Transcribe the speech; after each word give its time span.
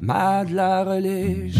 ma 0.00 0.44
de 0.44 0.54
la 0.54 0.84
reliche. 0.84 1.56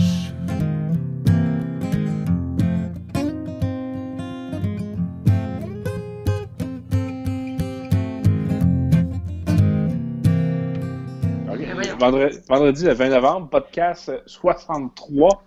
Vendredi, 11.98 12.38
vendredi, 12.48 12.84
le 12.86 12.94
20 12.94 13.08
novembre, 13.10 13.48
podcast 13.50 14.10
63. 14.24 15.44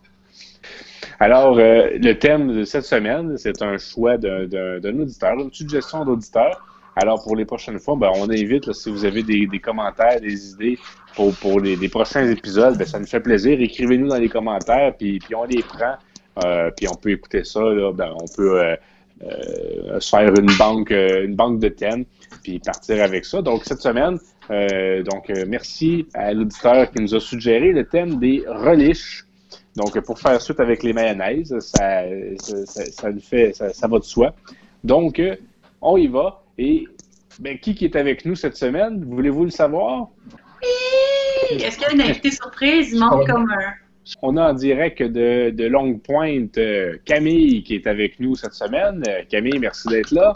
Alors, 1.20 1.58
euh, 1.58 1.90
le 1.94 2.14
thème 2.14 2.54
de 2.54 2.64
cette 2.64 2.84
semaine, 2.84 3.38
c'est 3.38 3.62
un 3.64 3.78
choix 3.80 4.18
d'un 4.18 5.00
auditeur, 5.00 5.34
une 5.40 5.52
suggestion 5.52 6.06
d'auditeur. 6.06 6.64
Alors, 6.96 7.24
pour 7.24 7.36
les 7.36 7.46
prochaines 7.46 7.80
fois, 7.80 7.96
ben, 7.96 8.12
on 8.16 8.30
invite, 8.30 8.72
si 8.72 8.92
vous 8.92 9.04
avez 9.04 9.24
des, 9.24 9.48
commentaires, 9.60 10.22
des 10.22 10.52
idées 10.52 10.78
pour, 11.16 11.60
les, 11.60 11.90
prochains 11.90 12.30
épisodes, 12.30 12.78
ben, 12.78 12.88
ça 12.88 13.00
nous 13.00 13.06
fait 13.06 13.20
plaisir. 13.20 13.60
Écrivez-nous 13.60 14.08
dans 14.08 14.18
les 14.18 14.30
commentaires, 14.30 14.94
puis, 14.98 15.20
puis 15.20 15.36
on 15.36 15.44
les 15.44 15.62
prend, 15.62 15.96
euh, 16.44 16.72
puis 16.76 16.88
on 16.88 16.96
peut 16.96 17.12
écouter 17.12 17.44
ça. 17.44 17.62
Là, 17.62 17.92
ben, 17.94 18.14
on 18.20 18.26
peut 18.36 18.60
euh, 18.60 18.76
euh, 19.24 20.00
se 20.00 20.10
faire 20.10 20.34
une 20.36 20.52
banque, 20.58 20.92
une 20.92 21.36
banque 21.36 21.60
de 21.60 21.70
thèmes, 21.70 22.06
puis 22.44 22.60
partir 22.60 23.04
avec 23.04 23.26
ça. 23.26 23.42
Donc, 23.42 23.64
cette 23.66 23.82
semaine, 23.82 24.18
donc, 24.50 25.32
merci 25.48 26.06
à 26.14 26.34
l'auditeur 26.34 26.92
qui 26.92 27.02
nous 27.02 27.16
a 27.16 27.20
suggéré 27.20 27.72
le 27.72 27.86
thème 27.86 28.20
des 28.20 28.44
reliches. 28.48 29.26
Donc, 29.76 30.00
pour 30.02 30.20
faire 30.20 30.40
suite 30.42 30.60
avec 30.60 30.84
les 30.84 30.94
mayonnaises, 30.94 31.58
ça, 31.60 32.04
ça, 32.38 32.86
ça 32.86 33.10
fait, 33.22 33.54
ça, 33.56 33.88
va 33.88 34.00
de 34.00 34.04
soi. 34.04 34.36
Donc, 34.84 35.22
on 35.82 35.98
y 35.98 36.08
va. 36.08 36.44
Et 36.58 36.86
ben, 37.40 37.58
qui, 37.58 37.74
qui 37.74 37.86
est 37.86 37.96
avec 37.96 38.26
nous 38.26 38.36
cette 38.36 38.58
semaine? 38.58 39.04
Voulez-vous 39.06 39.46
le 39.46 39.50
savoir? 39.50 40.10
Est-ce 41.52 41.78
qu'il 41.78 41.88
y 41.88 41.92
a 41.92 41.94
une 41.94 42.02
invitée 42.10 42.32
surprise? 42.32 42.92
Il 42.94 43.00
manque 43.00 43.28
comme 43.28 43.50
un. 43.52 43.74
On 44.22 44.36
a 44.38 44.50
en 44.52 44.54
direct 44.54 45.02
de, 45.02 45.50
de 45.52 45.66
Longue 45.66 46.02
Pointe 46.02 46.58
euh, 46.58 46.98
Camille 47.06 47.64
qui 47.64 47.76
est 47.76 47.88
avec 47.88 48.20
nous 48.20 48.36
cette 48.36 48.54
semaine. 48.54 49.02
Euh, 49.08 49.22
Camille, 49.30 49.60
merci 49.60 49.88
d'être 49.88 50.12
là. 50.12 50.34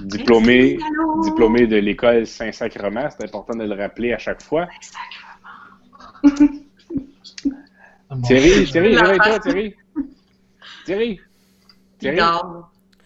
Diplômée, 0.00 0.78
Merci, 0.80 1.30
diplômée 1.30 1.66
de 1.68 1.76
l'école 1.76 2.26
Saint-Sacrement, 2.26 3.08
c'est 3.10 3.24
important 3.24 3.56
de 3.56 3.64
le 3.64 3.74
rappeler 3.80 4.12
à 4.12 4.18
chaque 4.18 4.42
fois. 4.42 4.66
Thierry, 8.24 8.64
Thierry, 8.66 8.94
La 8.94 9.02
réveille-toi. 9.02 9.38
Thierry. 9.40 9.74
Thierry, 10.84 11.20
Thierry, 11.98 12.16
Thierry. 12.16 12.18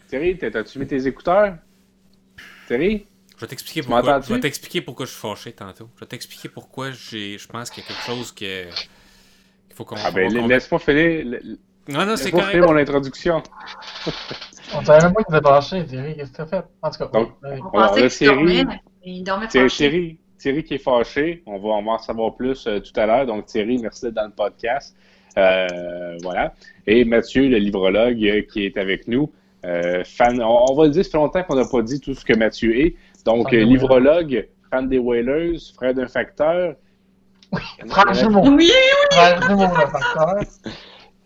Thierry, 0.08 0.38
t'as- 0.38 0.50
t'as-tu 0.50 0.78
mis 0.78 0.86
tes 0.86 1.06
écouteurs? 1.06 1.56
Thierry? 2.66 3.06
Je 3.36 3.40
vais 3.42 3.46
t'expliquer 3.48 3.82
pourquoi, 3.82 4.20
je 4.20 4.32
vais 4.34 4.40
t'expliquer 4.40 4.80
pourquoi 4.80 5.06
je 5.06 5.10
suis 5.10 5.20
fâché 5.20 5.52
tantôt. 5.52 5.88
Je 5.96 6.00
vais 6.00 6.06
t'expliquer 6.06 6.48
pourquoi 6.48 6.90
j'ai, 6.92 7.36
je 7.38 7.46
pense 7.48 7.70
qu'il 7.70 7.82
y 7.82 7.86
a 7.86 7.88
quelque 7.88 8.02
chose 8.02 8.32
que, 8.32 8.64
qu'il 8.64 9.74
faut 9.74 9.84
qu'on... 9.84 9.96
Ah 10.02 10.10
ben, 10.10 10.32
laisse-moi 10.48 10.78
finir, 10.80 11.24
le- 11.26 11.58
Non, 11.88 12.06
non, 12.06 12.16
c'est 12.16 12.30
correct. 12.30 12.50
finir 12.50 12.66
mon 12.66 12.76
introduction. 12.76 13.42
On 14.74 14.84
savait 14.84 15.04
même 15.04 15.14
pas 15.14 15.22
qu'il 15.22 15.36
était 15.36 15.46
fâché, 15.48 15.84
Thierry. 15.86 16.16
Qu'est-ce 16.16 16.32
que 16.32 16.36
t'as 16.38 16.46
fait? 16.46 16.64
En 16.82 16.90
tout 16.90 16.98
cas, 16.98 17.06
Donc, 17.08 17.32
oui. 17.42 17.50
On 17.72 17.78
Alors, 17.78 17.94
pensait 17.94 18.24
dormait, 18.26 18.44
Thierry- 18.52 18.64
mais 18.66 18.80
il 19.04 19.22
dormait 19.22 19.48
Thierry, 19.48 19.68
fâché. 19.68 19.88
Thierry, 19.90 20.18
Thierry 20.38 20.64
qui 20.64 20.74
est 20.74 20.78
fâché, 20.78 21.42
on 21.46 21.58
va, 21.58 21.68
en 21.92 21.98
savoir 21.98 22.34
plus 22.36 22.66
euh, 22.66 22.80
tout 22.80 22.98
à 22.98 23.06
l'heure. 23.06 23.26
Donc 23.26 23.46
Thierry, 23.46 23.78
merci 23.78 24.02
d'être 24.06 24.14
dans 24.14 24.24
le 24.26 24.32
podcast. 24.32 24.96
Euh, 25.38 26.16
voilà. 26.22 26.54
Et 26.86 27.04
Mathieu, 27.04 27.48
le 27.48 27.58
livrologue, 27.58 28.24
euh, 28.24 28.42
qui 28.50 28.64
est 28.64 28.76
avec 28.78 29.06
nous. 29.06 29.30
Euh, 29.66 30.04
fan, 30.04 30.40
on, 30.40 30.66
on 30.70 30.74
va 30.74 30.84
le 30.84 30.90
dire, 30.90 31.04
ça 31.04 31.10
fait 31.10 31.18
longtemps 31.18 31.42
qu'on 31.42 31.56
n'a 31.56 31.66
pas 31.66 31.82
dit 31.82 32.00
tout 32.00 32.14
ce 32.14 32.24
que 32.24 32.34
Mathieu 32.34 32.78
est. 32.78 32.94
Donc, 33.24 33.52
euh, 33.52 33.64
livrologue, 33.64 34.48
fan 34.70 34.88
des 34.88 34.98
Whalers, 34.98 35.58
frère 35.74 35.92
d'un 35.92 36.06
facteur. 36.06 36.76
Frère 37.88 38.14
jumeau. 38.14 38.42
Oui, 38.46 38.70
Frère 39.10 39.40
facteur. 39.90 40.36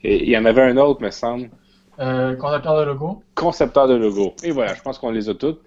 Et 0.03 0.25
il 0.25 0.31
y 0.31 0.39
en 0.39 0.45
avait 0.47 0.63
un 0.63 0.77
autre, 0.79 1.03
me 1.03 1.11
semble. 1.11 1.51
Euh, 1.99 2.35
conducteur 2.37 2.79
de 2.79 2.85
logo. 2.85 3.23
concepteur 3.35 3.87
de 3.87 3.95
logo. 3.95 4.35
Et 4.43 4.53
voilà, 4.53 4.75
je 4.75 4.81
pense 4.81 4.99
qu'on 4.99 5.11
les 5.11 5.29
a 5.29 5.35
toutes. 5.35 5.61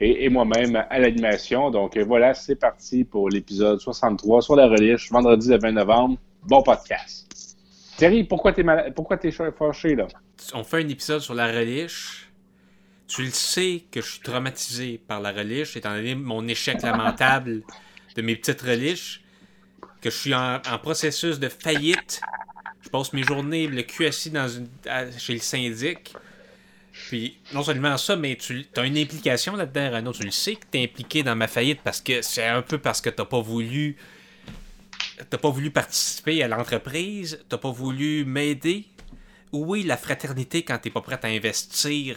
Et, 0.00 0.24
et 0.24 0.28
moi-même 0.28 0.84
à 0.88 0.98
l'animation. 1.00 1.70
Donc 1.70 1.98
voilà, 1.98 2.34
c'est 2.34 2.56
parti 2.56 3.02
pour 3.02 3.28
l'épisode 3.28 3.80
63 3.80 4.42
sur 4.42 4.54
la 4.54 4.68
reliche, 4.68 5.10
vendredi 5.10 5.48
le 5.48 5.58
20 5.58 5.72
novembre. 5.72 6.16
Bon 6.46 6.62
podcast. 6.62 7.33
Thierry, 7.96 8.24
pourquoi 8.24 8.52
t'es 8.52 9.30
fâché 9.30 9.94
là? 9.94 10.08
On 10.52 10.64
fait 10.64 10.82
un 10.82 10.88
épisode 10.88 11.20
sur 11.20 11.34
la 11.34 11.46
reliche. 11.46 12.28
Tu 13.06 13.22
le 13.22 13.30
sais 13.30 13.84
que 13.90 14.00
je 14.00 14.06
suis 14.12 14.20
traumatisé 14.20 14.98
par 15.06 15.20
la 15.20 15.30
reliche, 15.30 15.76
étant 15.76 15.94
donné 15.94 16.14
mon 16.14 16.46
échec 16.48 16.82
lamentable 16.82 17.62
de 18.16 18.22
mes 18.22 18.34
petites 18.34 18.62
reliches, 18.62 19.22
que 20.00 20.10
je 20.10 20.16
suis 20.16 20.34
en, 20.34 20.60
processus 20.82 21.38
de 21.38 21.48
faillite. 21.48 22.20
Je 22.82 22.88
passe 22.88 23.12
mes 23.12 23.22
journées 23.22 23.66
le 23.66 23.82
cul 23.82 24.06
assis 24.06 24.30
dans 24.30 24.48
chez 25.18 25.34
le 25.34 25.40
syndic. 25.40 26.14
Puis, 26.92 27.38
non 27.52 27.62
seulement 27.62 27.96
ça, 27.96 28.16
mais 28.16 28.36
tu 28.36 28.66
as 28.76 28.84
une 28.84 28.96
implication 28.96 29.56
là-dedans, 29.56 29.96
Renaud. 29.96 30.12
Tu 30.12 30.24
le 30.24 30.30
sais 30.30 30.54
que 30.54 30.64
tu 30.70 30.78
impliqué 30.78 31.22
dans 31.22 31.34
ma 31.34 31.48
faillite 31.48 31.80
parce 31.82 32.00
que 32.00 32.22
c'est 32.22 32.46
un 32.46 32.62
peu 32.62 32.78
parce 32.78 33.00
que 33.00 33.10
tu 33.10 33.24
pas 33.24 33.40
voulu. 33.40 33.96
T'as 35.30 35.38
pas 35.38 35.50
voulu 35.50 35.70
participer 35.70 36.42
à 36.42 36.48
l'entreprise, 36.48 37.44
t'as 37.48 37.58
pas 37.58 37.70
voulu 37.70 38.24
m'aider? 38.24 38.86
Oui, 39.52 39.84
la 39.84 39.96
fraternité 39.96 40.64
quand 40.64 40.78
t'es 40.78 40.90
pas 40.90 41.02
prêt 41.02 41.20
à 41.22 41.28
investir 41.28 42.16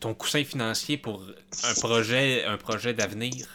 ton 0.00 0.14
coussin 0.14 0.44
financier 0.44 0.96
pour 0.96 1.22
un 1.64 1.74
projet, 1.74 2.44
un 2.44 2.56
projet 2.56 2.92
d'avenir? 2.92 3.46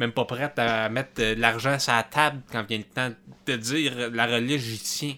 Même 0.00 0.12
pas 0.12 0.24
prête 0.24 0.58
à 0.58 0.88
mettre 0.88 1.22
de 1.22 1.34
l'argent 1.40 1.78
sur 1.78 1.92
la 1.92 2.02
table 2.02 2.42
quand 2.50 2.64
vient 2.64 2.78
le 2.78 2.84
temps 2.84 3.14
de 3.46 3.56
dire 3.56 4.10
la 4.10 4.26
religion, 4.26 4.78
tiens. 4.82 5.16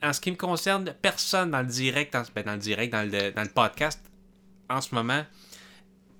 En 0.00 0.12
ce 0.12 0.20
qui 0.20 0.30
me 0.30 0.36
concerne, 0.36 0.94
personne 1.02 1.50
dans 1.50 1.62
le 1.62 1.66
direct, 1.66 2.16
ben, 2.32 2.44
dans 2.44 2.52
le 2.52 2.58
direct, 2.58 2.92
dans 2.92 3.02
le 3.02 3.52
podcast, 3.52 4.00
en 4.70 4.80
ce 4.80 4.94
moment, 4.94 5.24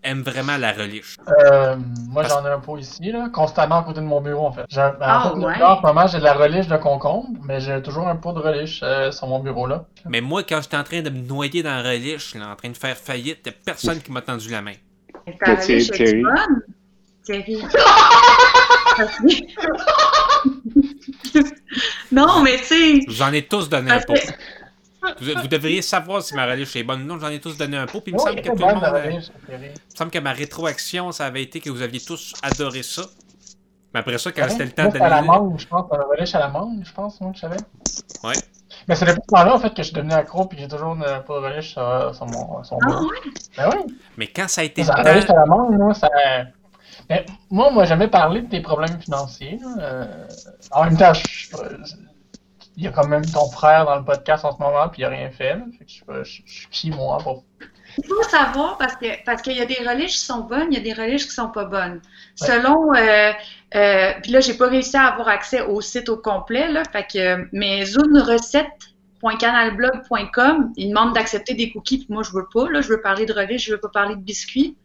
aime 0.03 0.23
vraiment 0.23 0.57
la 0.57 0.73
religion. 0.73 1.23
Euh, 1.29 1.77
moi, 2.09 2.23
j'en 2.25 2.45
ai 2.47 2.51
un 2.51 2.61
pot 2.61 2.79
ici, 2.79 3.11
là, 3.13 3.29
constamment 3.33 3.81
à 3.81 3.85
côté 3.85 4.01
de 4.01 4.07
mon 4.07 4.21
bureau, 4.21 4.47
en 4.47 4.53
fait. 4.53 4.65
Ben, 4.75 4.95
Ah, 5.01 5.33
en, 5.33 5.41
fait, 5.41 5.47
ouais. 5.47 5.59
là, 5.59 5.75
en 5.75 5.81
ce 5.81 5.87
moment, 5.87 6.07
j'ai 6.07 6.19
de 6.19 6.25
la 6.25 6.35
reliche 6.35 6.69
de 6.69 6.77
concombre, 6.77 7.29
mais 7.45 7.61
j'ai 7.61 7.83
toujours 7.83 8.07
un 8.09 8.17
pot 8.17 8.33
de 8.33 8.41
reliche 8.41 8.81
euh, 8.83 9.11
sur 9.11 9.27
mon 9.27 9.41
bureau, 9.41 9.67
là. 9.67 9.85
Mais 10.09 10.21
moi, 10.21 10.43
quand 10.45 10.61
j'étais 10.63 10.77
en 10.77 10.85
train 10.85 11.03
de 11.03 11.11
me 11.11 11.21
noyer 11.27 11.63
dans 11.63 11.83
la 11.83 11.91
relish, 11.91 12.35
là, 12.35 12.49
en 12.51 12.57
train 12.57 12.71
de 12.71 12.77
faire 12.77 12.97
faillite, 12.97 13.47
a 13.49 13.53
personne 13.53 14.01
qui 14.01 14.13
m'a 14.13 14.23
tendu 14.23 14.49
la 14.51 14.63
main. 14.63 14.75
Ta 15.25 15.33
Mais 15.53 15.57
Thierry- 15.59 15.75
relish 15.75 15.91
est 15.91 16.05
Thierry. 16.05 16.23
bonne, 16.23 16.63
Thierry. 17.25 17.63
non, 22.13 22.43
mais 22.43 22.57
tu 22.59 22.65
sais, 22.65 23.01
J'en 23.09 23.33
ai 23.33 23.43
tous 23.47 23.69
donné 23.69 23.91
un 23.93 24.01
pot. 24.01 24.15
Vous, 25.21 25.31
vous 25.41 25.49
devriez 25.49 25.81
savoir 25.83 26.23
si 26.23 26.35
ma 26.35 26.45
relish 26.47 26.75
est 26.77 26.83
bonne 26.83 27.03
ou 27.03 27.05
non. 27.07 27.19
J'en 27.19 27.29
ai 27.29 27.41
tous 27.41 27.57
donné 27.57 27.77
un 27.77 27.87
pot. 27.87 28.01
Puis 28.01 28.13
il 28.13 28.15
me 28.15 28.21
Oui, 28.21 28.27
semble 28.29 28.43
que 28.43 28.49
tout 28.49 28.57
le 28.57 28.75
monde. 28.75 28.85
euh. 28.85 29.11
Il 29.49 29.57
me 29.59 29.97
semble 29.97 30.11
que 30.11 30.19
ma 30.19 30.33
rétroaction, 30.33 31.13
ça 31.13 31.27
avait 31.27 31.43
été 31.43 31.61
que 31.61 31.71
vous 31.71 31.83
aviez 31.83 32.01
tous 32.01 32.35
adoré 32.43 32.83
ça. 32.83 33.03
Mais 33.95 34.01
après 34.01 34.19
ça, 34.19 34.33
quand 34.33 34.43
Ouais, 34.43 34.49
c'était 34.51 34.65
le 34.67 34.73
temps 34.73 34.89
de 34.89 34.99
à 35.01 35.09
la 35.09 35.23
mangue, 35.23 35.59
je 35.59 35.67
pense. 35.67 35.87
La 35.91 36.05
reliche 36.05 36.35
à 36.35 36.41
la 36.41 36.49
mangue, 36.49 36.83
je 36.85 36.93
pense, 36.93 37.21
moi, 37.21 37.33
je 37.35 37.41
savais. 37.41 37.57
Ouais. 38.25 38.35
Mais 38.87 38.95
c'est 38.95 39.07
depuis 39.07 39.21
ce 39.29 39.35
temps-là, 39.35 39.55
en 39.55 39.59
fait, 39.59 39.71
que 39.71 39.77
je 39.79 39.83
suis 39.85 39.95
devenu 39.95 40.13
accro, 40.13 40.45
puis 40.47 40.59
j'ai 40.59 40.69
toujours 40.69 40.93
un 41.07 41.21
pot 41.21 41.41
de 41.41 41.47
reliche 41.47 41.73
sur, 41.73 42.15
sur 42.15 42.27
mon, 42.27 42.63
sur 42.65 42.75
mon 42.77 42.81
Ah 42.83 42.87
bureau. 42.89 43.05
ouais? 43.11 43.17
Ben 43.57 43.71
oui. 43.75 43.95
Mais 44.17 44.27
quand 44.27 44.49
ça 44.49 44.61
a 44.61 44.65
été 44.65 44.83
La 44.83 44.95
temps. 44.95 45.01
à 45.03 45.37
la 45.37 45.47
mangue, 45.47 45.79
moi, 45.79 45.95
ça... 45.95 46.09
Mais 47.09 47.25
moi, 47.51 47.71
moi, 47.71 47.85
j'ai 47.85 47.91
jamais 47.91 48.09
parlé 48.09 48.43
de 48.43 48.49
tes 48.49 48.61
problèmes 48.61 49.01
financiers. 49.01 49.59
là. 49.63 49.83
Euh, 49.83 50.27
En 50.73 50.85
même 50.85 50.97
temps, 50.99 51.15
je- 51.15 51.23
je- 51.27 51.95
il 52.79 52.85
y 52.85 52.87
a 52.87 52.93
quand 52.93 53.09
même 53.09 53.27
ton 53.27 53.51
frère 53.51 53.85
dans 53.87 53.97
le 53.97 54.05
podcast 54.05 54.45
en 54.45 54.57
ce 54.57 54.63
moment, 54.63 54.89
puis 54.89 55.03
il 55.03 55.05
a 55.05 55.09
rien 55.09 55.31
fait. 55.31 55.59
Fait 55.77 55.85
que 55.85 55.91
je, 55.91 56.05
je, 56.23 56.43
je 56.47 56.53
suis 56.53 56.69
qui, 56.71 56.93
moi, 56.93 57.19
pour... 57.19 57.43
Il 57.99 58.07
faut 58.07 58.23
savoir 58.23 58.79
parce 58.79 58.95
que 58.95 59.25
parce 59.25 59.43
qu'il 59.43 59.57
y 59.57 59.61
a 59.61 59.67
des 59.67 59.85
reliches 59.85 60.13
qui 60.13 60.25
sont 60.25 60.43
bonnes, 60.43 60.69
il 60.71 60.79
y 60.79 60.81
a 60.81 60.83
des 60.83 60.93
reliches 60.93 61.27
qui 61.27 61.33
sont 61.33 61.49
pas 61.49 61.65
bonnes. 61.65 62.01
Selon 62.37 62.95
euh, 62.95 63.33
euh, 63.75 64.13
puis 64.23 64.31
là 64.31 64.39
j'ai 64.39 64.55
pas 64.55 64.69
réussi 64.69 64.97
à 64.97 65.07
avoir 65.07 65.27
accès 65.27 65.63
au 65.63 65.81
site 65.81 66.09
au 66.09 66.17
complet 66.17 66.71
là, 66.71 66.85
fait 66.85 67.05
que 67.13 67.49
mais 67.53 67.85
zonerecette.canalblog.com, 67.87 70.73
il 70.77 70.91
demande 70.91 71.15
d'accepter 71.15 71.55
des 71.55 71.73
cookies, 71.73 72.05
puis 72.05 72.07
moi 72.11 72.23
je 72.23 72.31
veux 72.31 72.47
pas 72.55 72.71
là, 72.71 72.83
je 72.83 72.89
veux 72.89 73.01
parler 73.01 73.27
de 73.27 73.33
reliches, 73.33 73.67
je 73.67 73.73
veux 73.73 73.81
pas 73.81 73.89
parler 73.89 74.15
de 74.15 74.21
biscuits. 74.21 74.77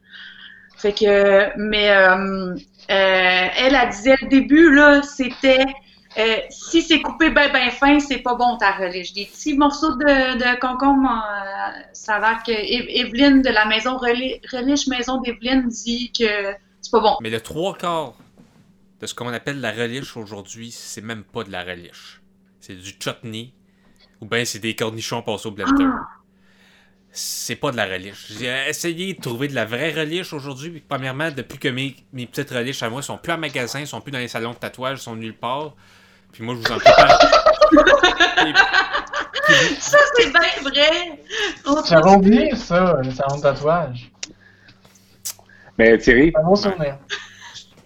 Fait 0.77 0.93
que 0.93 1.55
mais 1.57 1.91
euh, 1.91 2.55
euh, 2.55 2.57
elle 2.89 3.75
a 3.75 3.85
disait 3.85 4.15
le 4.23 4.29
début 4.29 4.73
là, 4.73 5.03
c'était 5.03 5.67
euh, 6.17 6.37
si 6.49 6.81
c'est 6.81 7.01
coupé 7.01 7.29
ben 7.29 7.51
ben 7.51 7.71
fin, 7.71 7.99
c'est 7.99 8.19
pas 8.19 8.35
bon 8.35 8.57
ta 8.57 8.71
relish. 8.73 9.13
Des 9.13 9.25
petits 9.25 9.57
morceaux 9.57 9.95
de, 9.95 10.37
de 10.37 10.59
concombre, 10.59 11.09
euh, 11.09 11.81
ça 11.93 12.15
a 12.15 12.19
l'air 12.19 12.43
que 12.43 12.51
Eve- 12.51 12.89
Evelyne 13.07 13.41
de 13.41 13.49
la 13.49 13.65
maison 13.65 13.97
Reli- 13.97 14.39
Relish 14.51 14.87
Maison 14.87 15.21
d'Evelyne 15.21 15.67
dit 15.67 16.11
que 16.11 16.53
c'est 16.81 16.91
pas 16.91 16.99
bon. 16.99 17.17
Mais 17.21 17.29
le 17.29 17.41
trois 17.41 17.75
quarts 17.75 18.13
de 19.01 19.07
ce 19.07 19.13
qu'on 19.13 19.27
appelle 19.33 19.59
la 19.59 19.71
relish 19.71 20.15
aujourd'hui, 20.17 20.71
c'est 20.71 21.01
même 21.01 21.23
pas 21.23 21.43
de 21.43 21.51
la 21.51 21.63
relish. 21.63 22.21
C'est 22.59 22.75
du 22.75 22.91
chutney. 22.99 23.53
Ou 24.21 24.25
bien 24.25 24.45
c'est 24.45 24.59
des 24.59 24.73
cornichons 24.75 25.21
passés 25.21 25.47
au 25.47 25.51
blender. 25.51 25.83
Ah, 25.85 26.07
c'est 27.11 27.57
pas 27.57 27.71
de 27.71 27.77
la 27.77 27.85
relish. 27.85 28.31
J'ai 28.39 28.47
essayé 28.69 29.13
de 29.13 29.21
trouver 29.21 29.47
de 29.49 29.53
la 29.53 29.65
vraie 29.65 29.91
relish 29.91 30.31
aujourd'hui. 30.33 30.81
Premièrement, 30.87 31.29
depuis 31.29 31.59
que 31.59 31.67
mes, 31.67 31.95
mes 32.13 32.25
petites 32.25 32.49
relish 32.49 32.81
à 32.81 32.89
moi 32.89 33.01
sont 33.01 33.17
plus 33.17 33.33
en 33.33 33.37
magasin, 33.37 33.85
sont 33.85 33.99
plus 34.01 34.11
dans 34.11 34.19
les 34.19 34.29
salons 34.29 34.51
de 34.51 34.57
tatouage, 34.57 34.99
sont 34.99 35.15
nulle 35.15 35.35
part. 35.37 35.75
Puis 36.33 36.43
moi, 36.43 36.55
je 36.55 36.59
vous 36.67 36.71
en 36.73 36.77
prépare. 36.79 37.19
Et- 38.47 38.53
puis- 38.53 39.75
Ça, 39.79 39.97
c'est 40.15 40.29
bien 40.31 40.69
vrai. 40.69 41.19
J'avais 41.87 42.09
oublié 42.15 42.55
ça, 42.55 42.97
le 43.03 43.11
salon 43.11 43.37
de 43.37 43.41
tatouage. 43.41 44.11
Mais 45.77 45.97
Thierry, 45.97 46.31
C'est 46.33 46.39
un 46.41 46.43
bon 46.45 46.55
souvenir. 46.55 46.97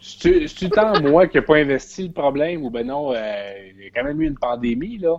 c'est-tu 0.02 0.48
c'est-tu 0.48 0.70
tant 0.70 1.00
moi 1.02 1.28
qui 1.28 1.38
n'ai 1.38 1.44
pas 1.44 1.56
investi 1.58 2.04
le 2.08 2.12
problème 2.14 2.64
ou 2.64 2.70
ben 2.70 2.86
non, 2.86 3.14
euh, 3.14 3.54
il 3.78 3.84
y 3.86 3.88
a 3.88 3.90
quand 3.96 4.04
même 4.04 4.22
eu 4.22 4.28
une 4.28 4.38
pandémie, 4.38 4.98
là? 4.98 5.16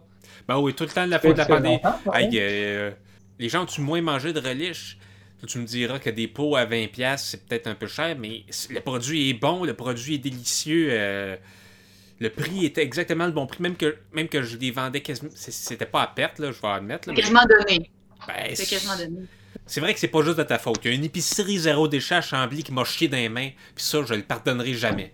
Ben 0.47 0.59
oui, 0.59 0.75
tout 0.75 0.85
le 0.85 0.91
temps 0.91 1.07
de 1.07 1.11
la 1.11 1.19
fin 1.19 1.33
de 1.33 1.39
la 1.39 1.47
pandémie. 1.47 1.81
Hey, 2.13 2.31
euh, 2.35 2.91
les 3.39 3.49
gens 3.49 3.63
ont-tu 3.63 3.81
moins 3.81 4.01
mangé 4.03 4.33
de 4.33 4.41
relish? 4.41 4.99
Tu 5.47 5.59
me 5.59 5.65
diras 5.65 5.99
que 6.01 6.11
des 6.11 6.27
pots 6.27 6.57
à 6.57 6.65
20$, 6.67 7.17
c'est 7.19 7.47
peut-être 7.47 7.69
un 7.69 7.75
peu 7.75 7.87
cher, 7.87 8.17
mais 8.19 8.43
le 8.71 8.81
produit 8.81 9.31
est 9.31 9.35
bon, 9.35 9.65
le 9.65 9.75
produit 9.75 10.15
est 10.17 10.19
délicieux. 10.19 10.89
euh, 10.91 11.37
le 12.20 12.31
prix 12.31 12.65
était 12.65 12.82
exactement 12.82 13.26
le 13.26 13.32
bon 13.32 13.47
prix, 13.47 13.62
même 13.62 13.76
que, 13.76 13.97
même 14.12 14.29
que 14.29 14.43
je 14.43 14.56
les 14.56 14.70
vendais 14.70 15.00
quasiment. 15.00 15.31
C'était 15.35 15.87
pas 15.87 16.03
à 16.03 16.06
perte, 16.09 16.38
là, 16.38 16.50
je 16.53 16.61
vais 16.61 16.69
admettre. 16.69 17.09
là, 17.09 17.15
mais- 17.15 17.20
quasiment 17.23 17.44
donné. 17.49 17.91
ben, 18.26 18.35
C'est 18.55 18.67
quasiment 18.69 18.97
donné. 18.97 19.26
c'est 19.67 19.81
vrai 19.81 19.94
que 19.94 20.00
c'est 20.00 20.09
pas 20.09 20.23
juste 20.23 20.38
de 20.38 20.43
ta 20.43 20.59
faute. 20.59 20.81
Il 20.85 20.91
y 20.91 20.94
a 20.94 20.97
une 20.97 21.05
épicerie 21.05 21.59
zéro 21.59 21.87
déchet 21.88 22.17
à 22.17 22.20
Chambly 22.20 22.62
qui 22.65 22.73
m'a 22.73 22.85
chié 22.85 23.06
dans 23.09 23.17
les 23.17 23.29
mains, 23.29 23.50
puis 23.75 23.85
ça, 23.85 24.00
je 24.05 24.15
le 24.15 24.23
pardonnerai 24.23 24.75
jamais. 24.75 25.12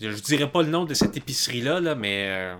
Je, 0.00 0.10
je 0.10 0.22
dirais 0.22 0.50
pas 0.50 0.62
le 0.62 0.68
nom 0.68 0.84
de 0.84 0.94
cette 0.94 1.16
épicerie-là, 1.16 1.80
là, 1.80 1.94
mais. 1.94 2.26
euh, 2.28 2.54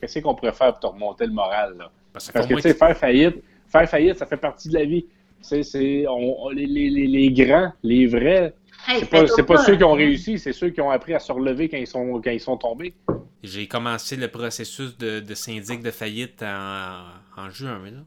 Qu'est-ce 0.00 0.18
qu'on 0.20 0.34
pourrait 0.34 0.52
faire 0.52 0.72
pour 0.72 0.80
te 0.80 0.86
remonter 0.86 1.26
le 1.26 1.32
moral, 1.32 1.76
là? 1.78 1.84
ben, 1.86 1.90
Parce 2.12 2.30
que, 2.30 2.54
tu 2.54 2.60
sais, 2.60 2.74
faire 2.74 2.96
faillite, 2.96 3.36
faire 3.68 3.88
faillite, 3.88 4.18
ça 4.18 4.26
fait 4.26 4.36
partie 4.36 4.68
de 4.68 4.74
la 4.74 4.84
vie. 4.84 5.06
C'est, 5.40 5.62
c'est, 5.62 6.04
on, 6.08 6.44
on- 6.46 6.50
les, 6.50 6.66
les, 6.66 6.90
les, 6.90 7.06
les 7.06 7.30
grands, 7.30 7.72
les 7.84 8.06
vrais, 8.06 8.52
Hey, 8.88 9.00
c'est 9.00 9.06
pas, 9.10 9.26
c'est 9.26 9.42
pas 9.42 9.64
ceux 9.64 9.76
qui 9.76 9.84
ont 9.84 9.92
hein. 9.94 9.98
réussi, 9.98 10.38
c'est 10.38 10.52
ceux 10.54 10.70
qui 10.70 10.80
ont 10.80 10.90
appris 10.90 11.14
à 11.14 11.18
se 11.20 11.30
relever 11.30 11.68
quand 11.68 11.76
ils 11.76 11.86
sont, 11.86 12.20
quand 12.22 12.30
ils 12.30 12.40
sont 12.40 12.56
tombés. 12.56 12.94
J'ai 13.42 13.68
commencé 13.68 14.16
le 14.16 14.28
processus 14.28 14.96
de, 14.96 15.20
de 15.20 15.34
syndic 15.34 15.82
de 15.82 15.90
faillite 15.90 16.42
en, 16.42 17.02
en 17.36 17.50
juin. 17.50 17.80
Là. 17.84 18.00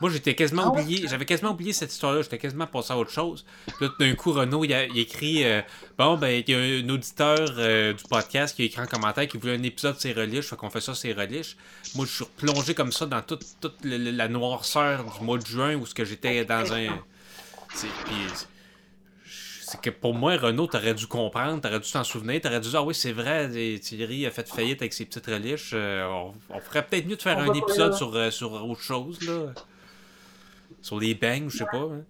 Moi, 0.00 0.10
j'étais 0.10 0.34
quasiment 0.34 0.64
Ah 0.74 0.80
oublié. 0.80 1.06
J'avais 1.08 1.24
quasiment 1.24 1.52
oublié 1.52 1.72
cette 1.72 1.92
histoire-là. 1.92 2.20
J'étais 2.22 2.36
quasiment 2.38 2.66
passé 2.66 2.92
à 2.92 2.98
autre 2.98 3.12
chose. 3.12 3.46
Puis 3.66 3.74
Là, 3.86 3.88
d'un 4.00 4.14
coup, 4.16 4.32
Renaud, 4.32 4.64
il, 4.64 4.74
a, 4.74 4.84
il 4.86 4.98
écrit 4.98 5.44
euh, 5.44 5.62
Bon, 5.96 6.18
ben, 6.18 6.42
il 6.46 6.50
y 6.50 6.54
a 6.54 6.58
un 6.58 6.88
auditeur 6.88 7.38
euh, 7.56 7.92
du 7.92 8.02
podcast 8.10 8.56
qui 8.56 8.62
a 8.62 8.64
écrit 8.64 8.82
en 8.82 8.86
commentaire 8.86 9.28
qui 9.28 9.38
voulait 9.38 9.54
un 9.54 9.62
épisode 9.62 9.94
de 9.94 10.00
ses 10.00 10.12
relish. 10.12 10.46
Fait 10.48 10.56
qu'on 10.56 10.68
fait 10.68 10.80
ça, 10.80 10.94
ses 10.96 11.12
relish. 11.12 11.56
Moi, 11.94 12.04
je 12.06 12.10
suis 12.16 12.24
replongé 12.24 12.74
comme 12.74 12.90
ça 12.92 13.06
dans 13.06 13.22
toute, 13.22 13.44
toute 13.60 13.76
le- 13.84 13.96
le- 13.96 14.10
la 14.10 14.26
noirceur 14.28 15.04
du 15.18 15.24
mois 15.24 15.38
de 15.38 15.46
juin 15.46 15.76
où 15.76 15.86
ce 15.86 15.94
que 15.94 16.04
j'étais 16.04 16.44
dans 16.44 16.72
un. 16.74 16.88
c'est- 17.72 17.86
Puis, 18.04 18.14
c'est 19.74 19.80
que 19.80 19.90
pour 19.90 20.14
moi, 20.14 20.36
Renaud, 20.36 20.66
t'aurais 20.66 20.94
dû 20.94 21.06
comprendre, 21.06 21.60
t'aurais 21.60 21.80
dû 21.80 21.90
t'en 21.90 22.04
souvenir, 22.04 22.40
t'aurais 22.40 22.60
dû 22.60 22.68
dire, 22.70 22.78
ah 22.80 22.84
oui, 22.84 22.94
c'est 22.94 23.12
vrai, 23.12 23.48
Thierry 23.80 24.24
a 24.26 24.30
fait 24.30 24.48
faillite 24.48 24.80
avec 24.82 24.92
ses 24.92 25.04
petites 25.04 25.26
reliches. 25.26 25.72
euh, 25.74 26.06
on, 26.06 26.32
on 26.50 26.60
ferait 26.60 26.84
peut-être 26.86 27.06
mieux 27.06 27.16
de 27.16 27.22
faire 27.22 27.38
On 27.38 27.50
un 27.50 27.54
épisode 27.54 27.90
là. 27.92 27.96
sur, 27.96 28.14
euh, 28.14 28.30
sur 28.30 28.52
autre 28.52 28.80
chose, 28.80 29.20
là. 29.26 29.52
Sur 30.80 31.00
les 31.00 31.14
bangs, 31.14 31.48
je 31.48 31.58
sais 31.58 31.64
pas. 31.66 31.78
hein. 31.78 32.02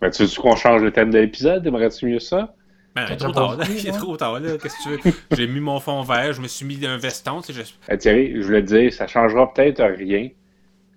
Ben, 0.00 0.10
tu 0.10 0.24
veux 0.24 0.40
qu'on 0.40 0.56
change 0.56 0.82
le 0.82 0.92
thème 0.92 1.10
de 1.10 1.18
l'épisode? 1.18 1.66
Aimerais-tu 1.66 2.06
mieux 2.06 2.20
ça? 2.20 2.54
Ben, 2.94 3.16
trop 3.16 3.32
tard, 3.32 3.56
là. 3.56 3.64
Il 3.70 3.86
est 3.86 3.90
hein? 3.90 3.98
trop 3.98 4.16
tard, 4.16 4.38
là. 4.40 4.56
Qu'est-ce 4.58 4.76
que 4.88 4.96
tu 5.02 5.10
veux? 5.10 5.14
J'ai 5.36 5.46
mis 5.48 5.60
mon 5.60 5.80
fond 5.80 6.02
vert, 6.02 6.32
je 6.32 6.40
me 6.40 6.48
suis 6.48 6.64
mis 6.64 6.84
un 6.86 6.96
veston, 6.96 7.40
tu 7.42 7.52
sais, 7.52 7.64
je- 7.64 7.92
Euh, 7.92 7.96
Thierry, 7.96 8.32
je 8.36 8.42
voulais 8.46 8.62
te 8.62 8.68
dire, 8.68 8.92
ça 8.92 9.06
changera 9.06 9.52
peut-être 9.52 9.82
rien, 9.84 10.30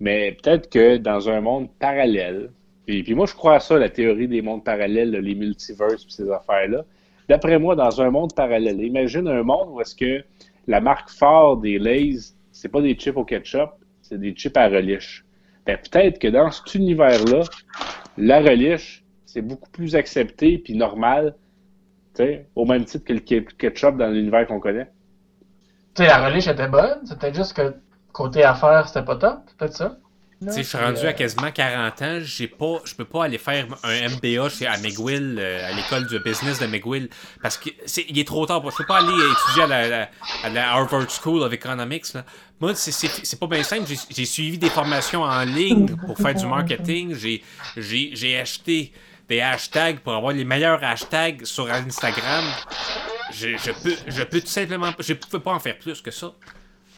mais 0.00 0.32
peut-être 0.42 0.70
que 0.70 0.96
dans 0.96 1.28
un 1.28 1.40
monde 1.40 1.68
parallèle, 1.78 2.50
et 2.88 3.02
puis 3.02 3.14
moi 3.14 3.26
je 3.26 3.34
crois 3.34 3.56
à 3.56 3.60
ça, 3.60 3.78
la 3.78 3.88
théorie 3.88 4.28
des 4.28 4.42
mondes 4.42 4.64
parallèles, 4.64 5.10
les 5.10 5.34
multiverses, 5.34 6.04
puis 6.04 6.12
ces 6.12 6.30
affaires-là. 6.30 6.84
D'après 7.28 7.58
moi, 7.58 7.76
dans 7.76 8.00
un 8.00 8.10
monde 8.10 8.34
parallèle, 8.34 8.80
imagine 8.82 9.28
un 9.28 9.42
monde 9.42 9.68
où 9.70 9.80
est-ce 9.80 9.94
que 9.94 10.24
la 10.66 10.80
marque 10.80 11.08
phare 11.10 11.56
des 11.56 11.78
Lays, 11.78 12.34
c'est 12.50 12.68
pas 12.68 12.80
des 12.80 12.94
chips 12.94 13.16
au 13.16 13.24
ketchup, 13.24 13.70
c'est 14.02 14.18
des 14.18 14.32
chips 14.32 14.56
à 14.56 14.68
relish. 14.68 15.24
Ben, 15.64 15.78
peut-être 15.78 16.18
que 16.18 16.28
dans 16.28 16.50
cet 16.50 16.74
univers-là, 16.74 17.44
la 18.18 18.40
relish, 18.40 19.04
c'est 19.24 19.40
beaucoup 19.42 19.70
plus 19.70 19.94
accepté 19.94 20.58
puis 20.58 20.74
normal, 20.74 21.34
au 22.54 22.66
même 22.66 22.84
titre 22.84 23.04
que 23.04 23.12
le 23.14 23.20
ke- 23.20 23.46
ketchup 23.56 23.96
dans 23.96 24.08
l'univers 24.08 24.46
qu'on 24.46 24.60
connaît. 24.60 24.90
Tu 25.94 26.02
sais, 26.02 26.06
la 26.06 26.28
relish 26.28 26.46
était 26.48 26.68
bonne, 26.68 27.06
c'était 27.06 27.32
juste 27.32 27.54
que 27.54 27.74
côté 28.12 28.44
affaires, 28.44 28.88
c'était 28.88 29.04
pas 29.04 29.16
top, 29.16 29.38
peut-être 29.56 29.74
ça. 29.74 29.96
Tu 30.46 30.52
sais, 30.52 30.62
je 30.62 30.68
suis 30.68 30.78
rendu 30.78 31.06
à 31.06 31.12
quasiment 31.12 31.50
40 31.50 32.02
ans, 32.02 32.18
j'ai 32.22 32.48
pas, 32.48 32.80
je 32.84 32.94
peux 32.94 33.04
pas 33.04 33.24
aller 33.24 33.38
faire 33.38 33.66
un 33.84 34.08
MBA 34.08 34.48
chez, 34.48 34.66
à 34.66 34.76
McGill, 34.78 35.36
euh, 35.38 35.68
à 35.68 35.72
l'école 35.72 36.06
de 36.08 36.18
business 36.18 36.58
de 36.58 36.66
McGill, 36.66 37.08
parce 37.42 37.56
que 37.58 37.70
c'est, 37.86 38.04
il 38.08 38.18
est 38.18 38.26
trop 38.26 38.44
tard. 38.46 38.62
Je 38.70 38.76
peux 38.76 38.84
pas 38.86 38.98
aller 38.98 39.12
étudier 39.12 39.62
à 39.62 39.66
la, 39.66 39.88
la- 39.88 40.10
à 40.44 40.48
la 40.48 40.72
Harvard 40.72 41.06
School 41.10 41.42
of 41.42 41.52
Economics. 41.52 42.12
Là. 42.14 42.24
Moi, 42.60 42.74
c'est, 42.74 42.92
c'est, 42.92 43.08
c'est 43.24 43.38
pas 43.38 43.46
bien 43.46 43.62
simple. 43.62 43.86
J'ai, 43.88 43.96
j'ai 44.10 44.24
suivi 44.24 44.58
des 44.58 44.70
formations 44.70 45.22
en 45.22 45.44
ligne 45.44 45.94
pour 46.06 46.16
faire 46.18 46.34
du 46.34 46.46
marketing. 46.46 47.14
J'ai, 47.14 47.42
j'ai, 47.76 48.10
j'ai 48.14 48.38
acheté 48.38 48.92
des 49.28 49.40
hashtags 49.40 49.98
pour 50.00 50.14
avoir 50.14 50.32
les 50.32 50.44
meilleurs 50.44 50.82
hashtags 50.82 51.44
sur 51.44 51.70
Instagram. 51.70 52.44
Je, 53.32 53.56
je 53.56 53.70
peux, 53.72 53.94
je 54.06 54.22
peux 54.24 54.40
tout 54.40 54.46
simplement, 54.46 54.92
je 54.98 55.14
peux 55.14 55.38
pas 55.38 55.52
en 55.52 55.60
faire 55.60 55.78
plus 55.78 56.00
que 56.02 56.10
ça. 56.10 56.32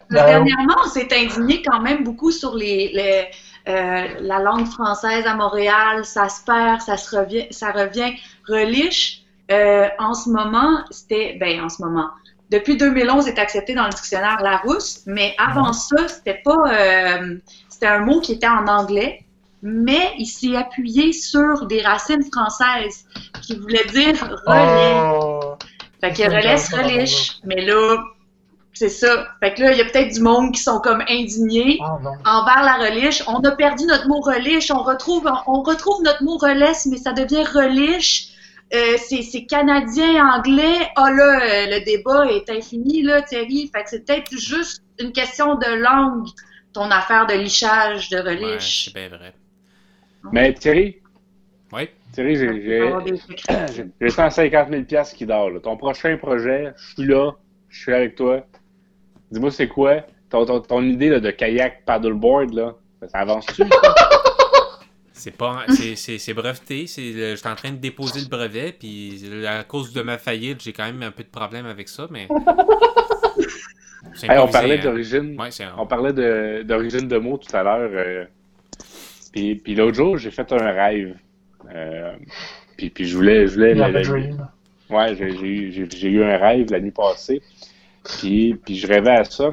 Ben, 0.09 0.25
dernièrement, 0.25 0.75
on 0.83 0.87
s'est 0.87 1.09
indigné 1.11 1.61
quand 1.61 1.81
même 1.81 2.03
beaucoup 2.03 2.31
sur 2.31 2.55
les, 2.55 2.91
les, 2.93 3.27
euh, 3.67 4.07
la 4.19 4.39
langue 4.39 4.67
française 4.67 5.25
à 5.25 5.35
Montréal. 5.35 6.05
Ça 6.05 6.29
se 6.29 6.43
perd, 6.43 6.81
ça 6.81 6.97
se 6.97 7.15
revient, 7.15 7.47
ça 7.49 7.71
revient. 7.71 8.13
Relish, 8.47 9.23
euh, 9.51 9.87
en 9.99 10.13
ce 10.13 10.29
moment, 10.29 10.83
c'était, 10.91 11.37
ben, 11.39 11.61
en 11.61 11.69
ce 11.69 11.81
moment. 11.81 12.09
Depuis 12.51 12.77
2011, 12.77 13.27
est 13.27 13.39
accepté 13.39 13.73
dans 13.73 13.85
le 13.85 13.89
dictionnaire 13.89 14.39
Larousse, 14.41 15.01
mais 15.07 15.35
avant 15.39 15.73
ça, 15.73 16.07
c'était 16.07 16.41
pas, 16.43 16.55
euh, 16.67 17.37
c'était 17.69 17.87
un 17.87 17.99
mot 17.99 18.21
qui 18.21 18.33
était 18.33 18.47
en 18.47 18.67
anglais, 18.67 19.25
mais 19.63 20.13
il 20.19 20.27
s'est 20.27 20.55
appuyé 20.55 21.11
sur 21.11 21.65
des 21.65 21.81
racines 21.81 22.23
françaises 22.31 23.05
qui 23.41 23.57
voulaient 23.57 23.85
dire 23.85 24.15
relais. 24.45 25.19
Oh, 25.19 25.55
Fait 26.01 26.13
que 26.13 26.23
relais, 26.23 26.55
relish. 26.55 27.37
Mais 27.43 27.65
là, 27.65 27.97
c'est 28.75 28.89
ça. 28.89 29.27
Fait 29.41 29.53
que 29.55 29.61
là, 29.63 29.71
il 29.71 29.77
y 29.77 29.81
a 29.81 29.85
peut-être 29.85 30.13
du 30.13 30.19
monde 30.21 30.53
qui 30.53 30.61
sont 30.61 30.79
comme 30.79 31.01
indignés 31.09 31.79
oh 31.81 31.97
non. 32.03 32.11
envers 32.25 32.61
la 32.63 32.75
relish. 32.75 33.23
On 33.27 33.39
a 33.39 33.51
perdu 33.55 33.85
notre 33.85 34.07
mot 34.07 34.19
relish. 34.21 34.69
On 34.69 34.83
retrouve, 34.83 35.27
on 35.47 35.63
retrouve 35.63 36.03
notre 36.03 36.23
mot 36.23 36.37
relais, 36.37 36.73
mais 36.89 36.97
ça 36.97 37.13
devient 37.13 37.43
relish. 37.43 38.27
Euh, 38.73 38.97
c'est 38.97 39.45
canadien, 39.45 40.27
anglais. 40.27 40.87
Ah 40.95 41.11
là, 41.11 41.39
euh, 41.41 41.65
le 41.77 41.85
débat 41.85 42.25
est 42.31 42.49
infini, 42.49 43.01
là, 43.01 43.21
Thierry. 43.21 43.71
Fait 43.73 43.83
que 43.83 43.89
c'est 43.89 44.05
peut-être 44.05 44.31
juste 44.37 44.83
une 44.99 45.11
question 45.11 45.55
de 45.55 45.81
langue, 45.81 46.27
ton 46.73 46.89
affaire 46.91 47.25
de 47.27 47.33
lichage 47.33 48.09
de 48.09 48.17
Ouais, 48.17 48.35
relish. 48.35 48.85
c'est 48.85 48.93
bien 48.93 49.09
vrai. 49.09 49.33
Mais 50.31 50.53
Thierry, 50.53 50.97
Oui. 51.71 51.89
Thierry, 52.13 52.35
j'ai- 52.37 52.61
j'ai 52.61 52.81
Avoir 52.81 53.03
des 53.03 53.17
secrets. 53.17 53.65
j'ai- 53.75 53.85
j'ai 54.01 54.09
150 54.09 54.69
000 54.69 54.83
piastres 54.83 55.15
qui 55.15 55.25
dort. 55.25 55.49
là. 55.49 55.59
Ton 55.59 55.77
prochain 55.77 56.17
projet, 56.17 56.73
je 56.77 56.93
suis 56.93 57.05
là, 57.07 57.31
je 57.69 57.79
suis 57.81 57.93
avec 57.93 58.15
toi. 58.15 58.45
Dis-moi, 59.31 59.51
c'est 59.51 59.67
quoi? 59.67 60.01
Ton, 60.29 60.45
ton, 60.45 60.59
ton 60.61 60.81
idée 60.83 61.09
là, 61.09 61.19
de 61.19 61.31
kayak 61.31 61.83
paddleboard, 61.85 62.53
là, 62.53 62.75
ça 63.07 63.19
avance-tu? 63.19 63.63
C'est 65.17 65.31
pas, 65.35 65.63
c'est, 65.69 65.95
c'est, 65.95 66.17
c'est 66.19 66.33
breveté. 66.33 66.85
C'est, 66.87 67.11
le- 67.13 67.35
j'étais 67.35 67.47
en 67.47 67.55
train 67.55 67.71
de 67.71 67.77
déposer 67.77 68.19
le 68.19 68.27
brevet, 68.27 68.75
puis 68.77 69.23
à 69.47 69.63
cause 69.63 69.91
de 69.93 70.01
ma 70.01 70.17
faillite, 70.19 70.61
j'ai 70.61 70.73
quand 70.73 70.83
même 70.85 71.01
un 71.03 71.09
peu 71.09 71.23
de 71.23 71.29
problème 71.29 71.65
avec 71.65 71.87
ça, 71.89 72.07
mais. 72.11 72.27
Hey, 74.23 74.37
on 74.37 74.47
parlait 74.47 74.77
hein. 74.79 74.83
d'origine. 74.83 75.39
Ouais, 75.39 75.49
On 75.77 75.87
parlait 75.87 76.13
de- 76.13 76.61
d'origine 76.63 77.07
de, 77.07 77.17
mots 77.17 77.37
tout 77.37 77.53
à 77.55 77.63
l'heure. 77.63 77.89
euh, 77.91 78.25
puis 79.33 79.55
puis 79.55 79.73
l'autre 79.75 79.95
jour, 79.95 80.17
j'ai 80.17 80.31
fait 80.31 80.49
un 80.53 80.57
rêve. 80.71 81.15
Euh, 81.73 82.13
puis, 82.77 82.89
puis 82.91 83.05
je 83.07 83.15
voulais. 83.17 83.47
Je 83.47 83.53
voulais 83.55 83.75
You 83.75 83.83
have 83.83 83.91
le- 83.93 83.97
a 83.97 84.01
le- 84.03 84.07
dream. 84.07 84.47
Ouais, 84.89 85.15
j'ai 85.15 86.07
eu 86.09 86.23
un 86.23 86.37
rêve 86.37 86.71
la 86.71 86.79
nuit 86.79 86.91
passée. 86.91 87.41
Puis, 88.05 88.55
puis 88.63 88.75
je 88.75 88.87
rêvais 88.87 89.11
à 89.17 89.23
ça. 89.25 89.51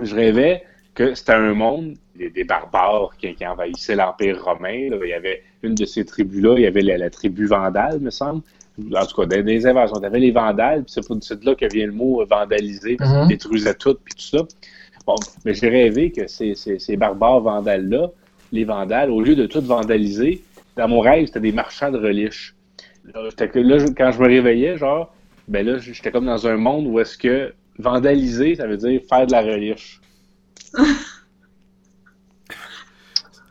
Je 0.00 0.14
rêvais 0.14 0.62
que 0.94 1.14
c'était 1.14 1.32
un 1.32 1.54
monde, 1.54 1.94
des, 2.16 2.30
des 2.30 2.44
barbares 2.44 3.10
qui, 3.18 3.34
qui 3.34 3.46
envahissaient 3.46 3.96
l'Empire 3.96 4.42
romain. 4.44 4.90
là. 4.90 4.96
Il 5.02 5.08
y 5.08 5.12
avait 5.12 5.42
une 5.62 5.74
de 5.74 5.84
ces 5.84 6.04
tribus-là, 6.04 6.54
il 6.56 6.62
y 6.62 6.66
avait 6.66 6.82
la, 6.82 6.98
la 6.98 7.10
tribu 7.10 7.46
vandale, 7.46 7.98
me 8.00 8.10
semble. 8.10 8.42
En 8.94 9.06
tout 9.06 9.16
cas, 9.20 9.26
des, 9.26 9.42
des 9.42 9.66
invasions. 9.66 9.96
Il 9.98 10.02
y 10.02 10.06
avait 10.06 10.18
les 10.20 10.30
vandales, 10.32 10.84
puis 10.84 10.94
c'est 11.20 11.40
de 11.40 11.46
là 11.46 11.54
que 11.54 11.66
vient 11.72 11.86
le 11.86 11.92
mot 11.92 12.22
euh, 12.22 12.24
vandaliser, 12.24 12.96
parce 12.96 13.10
qu'ils 13.10 13.20
Mhm. 13.20 13.28
détruisaient 13.28 13.74
tout, 13.74 13.96
puis 14.04 14.14
tout 14.14 14.36
ça. 14.36 14.44
Bon, 15.06 15.14
mais 15.44 15.54
j'ai 15.54 15.68
rêvé 15.68 16.10
que 16.10 16.26
ces, 16.26 16.54
ces, 16.54 16.78
ces 16.78 16.96
barbares 16.96 17.40
vandales-là, 17.40 18.10
les 18.52 18.64
vandales, 18.64 19.10
au 19.10 19.20
lieu 19.20 19.36
de 19.36 19.46
tout 19.46 19.60
vandaliser, 19.60 20.42
dans 20.76 20.88
mon 20.88 21.00
rêve, 21.00 21.26
c'était 21.26 21.40
des 21.40 21.52
marchands 21.52 21.90
de 21.92 21.98
relish. 21.98 22.54
Là, 23.12 23.22
là, 23.22 23.76
quand 23.96 24.10
je 24.12 24.18
me 24.20 24.26
réveillais, 24.26 24.76
genre, 24.76 25.14
ben 25.48 25.66
là, 25.66 25.78
j'étais 25.78 26.10
comme 26.10 26.26
dans 26.26 26.46
un 26.46 26.56
monde 26.56 26.86
où 26.86 26.98
est-ce 27.00 27.16
que 27.18 27.54
vandaliser, 27.78 28.54
ça 28.56 28.66
veut 28.66 28.76
dire 28.76 29.00
faire 29.08 29.26
de 29.26 29.32
la 29.32 29.40
relish. 29.42 30.00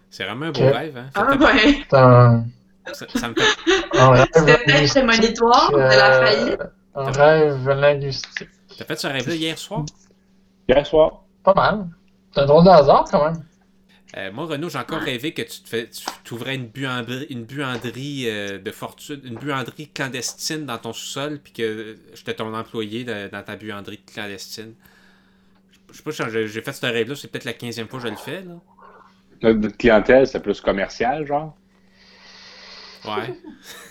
C'est 0.09 0.25
vraiment 0.25 0.45
un 0.47 0.51
beau 0.51 0.71
rêve, 0.71 0.95
hein? 0.97 1.09
Ah 1.15 1.25
Ça, 1.27 1.35
me 1.35 1.37
fait- 1.39 1.45
ouais. 1.65 1.83
C'est 1.89 1.97
un, 1.97 2.45
ça, 2.93 3.05
ça 3.15 3.29
me 3.29 3.33
fait... 3.33 4.67
linguistique, 4.67 5.03
prémonitoire 5.05 5.71
de 5.71 5.77
la 5.77 6.15
euh, 6.15 6.25
faillite. 6.25 6.61
Un 6.95 7.11
rêve 7.11 7.69
linguistique. 7.69 8.49
T'as 8.77 8.85
fait 8.85 8.99
ce 8.99 9.07
rêve-là 9.07 9.33
hier 9.35 9.57
soir? 9.57 9.85
Hier 10.69 10.85
soir. 10.85 11.23
Pas 11.43 11.53
mal. 11.55 11.87
C'est 12.33 12.41
un 12.41 12.45
drôle 12.45 12.63
de 12.65 12.69
hasard 12.69 13.05
quand 13.09 13.25
même. 13.25 13.43
Euh, 14.15 14.31
moi, 14.31 14.45
Renaud, 14.45 14.69
j'ai 14.69 14.77
encore 14.77 15.01
rêvé 15.01 15.33
que 15.33 15.41
tu 15.41 15.61
te 15.61 15.69
fais, 15.69 15.89
tu 15.89 16.05
t'ouvrais 16.23 16.53
une 16.55 16.67
buanderie, 16.67 17.25
une 17.31 17.45
buanderie 17.45 18.29
euh, 18.29 18.59
de 18.59 18.71
fortune, 18.71 19.19
une 19.23 19.35
buanderie 19.35 19.89
clandestine 19.89 20.65
dans 20.67 20.77
ton 20.77 20.93
sous-sol, 20.93 21.39
puis 21.43 21.51
que 21.51 21.97
j'étais 22.13 22.35
ton 22.35 22.53
employé 22.53 23.03
de- 23.05 23.27
dans 23.29 23.41
ta 23.41 23.55
buanderie 23.55 24.01
clandestine. 24.01 24.75
Je 25.91 25.97
sais 25.97 26.03
pas, 26.03 26.29
j'ai 26.29 26.47
j'ai 26.47 26.61
fait 26.61 26.73
ce 26.73 26.85
rêve-là, 26.85 27.15
c'est 27.15 27.27
peut-être 27.27 27.45
la 27.45 27.53
15e 27.53 27.87
fois 27.87 27.99
que 27.99 28.05
je 28.07 28.11
le 28.11 28.17
fais, 28.17 28.43
là. 28.43 28.59
Notre, 29.41 29.75
clientèle, 29.77 30.27
c'est 30.27 30.39
plus 30.41 30.61
commercial, 30.61 31.25
genre? 31.25 31.55
Ouais. 33.05 33.33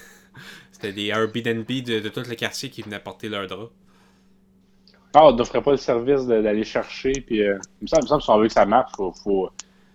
C'était 0.72 0.92
des 0.92 1.06
Airbnb 1.08 1.66
de, 1.66 2.00
de 2.00 2.08
tout 2.08 2.22
le 2.28 2.34
quartier 2.34 2.70
qui 2.70 2.82
venaient 2.82 2.98
porter 3.00 3.28
leurs 3.28 3.46
draps. 3.46 3.70
Ah, 5.14 5.26
on 5.26 5.32
n'offrait 5.32 5.62
pas 5.62 5.72
le 5.72 5.76
service 5.76 6.26
d'aller 6.26 6.64
chercher, 6.64 7.12
puis 7.12 7.42
euh, 7.42 7.58
il 7.80 7.84
me 7.84 7.86
semble, 7.86 8.02
il 8.02 8.04
me 8.04 8.08
semble 8.08 8.20
que 8.20 8.24
si 8.24 8.30
on 8.30 8.38
veut 8.38 8.46
que 8.46 8.52
ça 8.52 8.64
marche, 8.64 8.92
faut, 8.96 9.12
faut, 9.12 9.50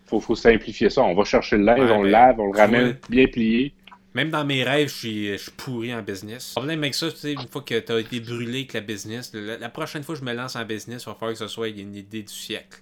faut, 0.07 0.19
faut 0.19 0.35
simplifier 0.35 0.89
ça. 0.89 1.03
On 1.03 1.13
va 1.15 1.23
chercher 1.25 1.57
le 1.57 1.63
linge, 1.65 1.79
Ouais, 1.79 1.91
on 1.91 2.03
le 2.03 2.09
ben, 2.11 2.11
lave, 2.11 2.39
on 2.39 2.51
le 2.51 2.57
ramène 2.57 2.85
ouais. 2.87 3.01
bien 3.09 3.27
plié. 3.27 3.73
Même 4.13 4.31
dans 4.31 4.45
mes 4.45 4.63
rêves, 4.63 4.89
je 4.89 4.93
suis, 4.95 5.27
je 5.33 5.37
suis 5.43 5.51
pourri 5.51 5.93
en 5.93 6.01
business. 6.01 6.53
Le 6.55 6.61
problème 6.61 6.79
avec 6.79 6.95
ça, 6.95 7.11
tu 7.11 7.17
sais, 7.17 7.33
une 7.33 7.47
fois 7.47 7.61
que 7.61 7.77
tu 7.79 7.91
as 7.91 7.99
été 7.99 8.19
brûlé 8.19 8.59
avec 8.59 8.73
la 8.73 8.81
business, 8.81 9.31
la, 9.33 9.57
la 9.57 9.69
prochaine 9.69 10.03
fois 10.03 10.15
que 10.15 10.21
je 10.21 10.25
me 10.25 10.33
lance 10.33 10.55
en 10.55 10.65
business, 10.65 11.03
il 11.03 11.05
va 11.07 11.13
falloir 11.15 11.33
que 11.33 11.39
ce 11.39 11.47
soit 11.47 11.67
une 11.69 11.95
idée 11.95 12.23
du 12.23 12.33
siècle. 12.33 12.79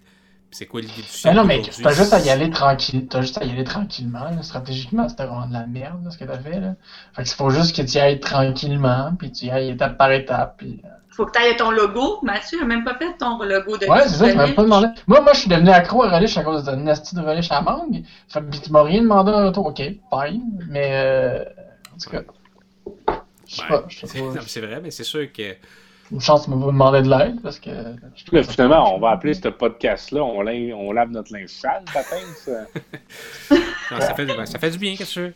C'est 0.51 0.67
quoi 0.67 0.79
l'idée 0.81 1.01
du 1.01 1.01
Mais 1.01 1.07
siècle? 1.07 1.35
non, 1.35 1.43
mais 1.43 1.61
t'as 1.83 1.91
juste 1.93 2.13
à 2.13 2.19
y 2.21 2.29
aller 2.29 2.49
tranquille. 2.49 3.07
T'as 3.09 3.21
juste 3.21 3.37
à 3.37 3.43
y 3.43 3.51
aller 3.51 3.65
tranquillement. 3.65 4.29
là. 4.29 4.41
Stratégiquement, 4.43 5.09
c'était 5.09 5.25
vraiment 5.25 5.47
de 5.47 5.53
la 5.53 5.67
merde, 5.67 6.03
là, 6.05 6.11
ce 6.11 6.17
que 6.17 6.23
t'as 6.25 6.39
fait. 6.39 6.59
Là. 6.61 6.75
Fait 7.15 7.23
que 7.23 7.27
il 7.27 7.33
faut 7.33 7.49
juste 7.49 7.75
que 7.75 7.81
tu 7.81 7.97
y 7.97 7.99
ailles 7.99 8.19
tranquillement, 8.21 9.13
puis 9.19 9.31
tu 9.31 9.47
y 9.47 9.49
ailles 9.51 9.71
étape 9.71 9.97
par 9.97 10.11
étape. 10.13 10.55
Puis... 10.59 10.81
euh, 10.85 10.87
Faut 11.15 11.25
que 11.25 11.31
tu 11.31 11.39
ailles 11.39 11.55
ton 11.55 11.71
logo. 11.71 12.19
Mathieu 12.23 12.61
a 12.61 12.65
même 12.65 12.83
pas 12.83 12.95
fait 12.95 13.15
ton 13.17 13.37
logo 13.41 13.77
de 13.77 13.85
Ouais, 13.87 14.01
c'est 14.03 14.15
ça, 14.15 14.25
Relish. 14.25 14.55
pas 14.55 14.63
demandé. 14.63 14.87
Moi, 15.07 15.21
moi, 15.21 15.31
je 15.33 15.39
suis 15.39 15.49
devenu 15.49 15.69
accro 15.69 16.03
à 16.03 16.09
Relish 16.09 16.37
à 16.37 16.43
cause 16.43 16.63
de 16.65 16.71
nasty 16.75 17.15
de 17.15 17.21
Relish 17.21 17.51
à 17.51 17.61
mangue. 17.61 18.03
Fait 18.27 18.41
que 18.41 18.57
tu 18.57 18.71
m'as 18.71 18.83
rien 18.83 19.01
demandé 19.01 19.31
en 19.31 19.45
retour. 19.47 19.65
Ok, 19.67 19.77
fine. 19.77 20.41
Mais, 20.69 20.89
euh, 20.93 21.43
en 21.93 21.97
tout 21.97 22.09
cas. 22.09 22.21
Je 23.47 23.55
sais 23.55 23.67
pas, 23.67 23.83
je 23.87 23.99
sais 23.99 24.07
c'est 24.47 24.61
pas. 24.61 24.67
vrai, 24.67 24.79
mais 24.83 24.91
c'est 24.91 25.03
sûr 25.03 25.31
que. 25.31 25.55
Une 26.11 26.21
chance 26.21 26.47
de 26.47 26.53
me 26.53 26.65
demander 26.67 27.01
de 27.01 27.09
l'aide 27.09 27.41
parce 27.41 27.59
que. 27.59 27.69
je 28.15 28.25
trouve 28.25 28.39
Là, 28.39 28.43
finalement, 28.43 28.95
on 28.95 28.99
va 28.99 29.11
appeler 29.11 29.33
ce 29.33 29.47
podcast-là, 29.47 30.23
on, 30.23 30.41
lave- 30.41 30.73
on 30.75 30.91
lave 30.91 31.09
notre 31.11 31.33
linge 31.33 31.47
sale, 31.49 31.83
ça. 31.91 32.51
non, 33.51 33.99
ça, 33.99 34.13
fait, 34.13 34.45
ça 34.45 34.59
fait 34.59 34.69
du 34.71 34.77
bien, 34.77 34.95
qu'est-ce 34.95 35.15
que 35.15 35.33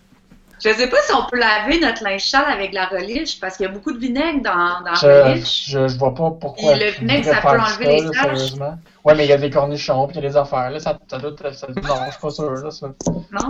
Je 0.64 0.70
sais 0.70 0.88
pas 0.90 0.98
si 1.04 1.14
on 1.14 1.26
peut 1.30 1.38
laver 1.40 1.80
notre 1.80 2.04
linge 2.04 2.28
sale 2.30 2.46
avec 2.52 2.74
la 2.74 2.86
relish 2.88 3.40
parce 3.40 3.56
qu'il 3.58 3.66
y 3.66 3.70
a 3.70 3.72
beaucoup 3.72 3.92
de 3.94 3.98
vinaigre 4.00 4.42
dans, 4.44 4.82
dans 4.82 4.92
la 4.92 4.94
Je, 4.96 5.30
relish. 5.32 5.66
je, 5.70 5.88
je 5.88 5.98
vois 5.98 6.14
pas 6.14 6.32
pourquoi. 6.32 6.76
Le 6.76 6.92
vinaigre, 6.92 7.26
ça 7.26 7.42
peut 7.42 7.48
enlever 7.60 7.86
les 8.02 8.06
taches. 8.12 8.16
sérieusement. 8.24 8.78
Ouais, 9.06 9.16
mais 9.16 9.26
il 9.26 9.30
y 9.30 9.34
a 9.34 9.38
des 9.38 9.50
cornichons, 9.50 10.08
puis 10.08 10.18
il 10.18 10.24
y 10.24 10.26
a 10.26 10.30
des 10.30 10.38
affaires. 10.38 10.70
Là, 10.70 10.80
ça, 10.80 10.98
ça 11.10 11.18
doit. 11.18 11.32
Ça, 11.54 11.68
non, 11.68 11.76
je 12.06 12.12
suis 12.12 12.22
pas 12.22 12.30
sûr. 12.30 12.52
Là, 12.52 12.72
ça. 12.72 12.88
Non? 13.08 13.50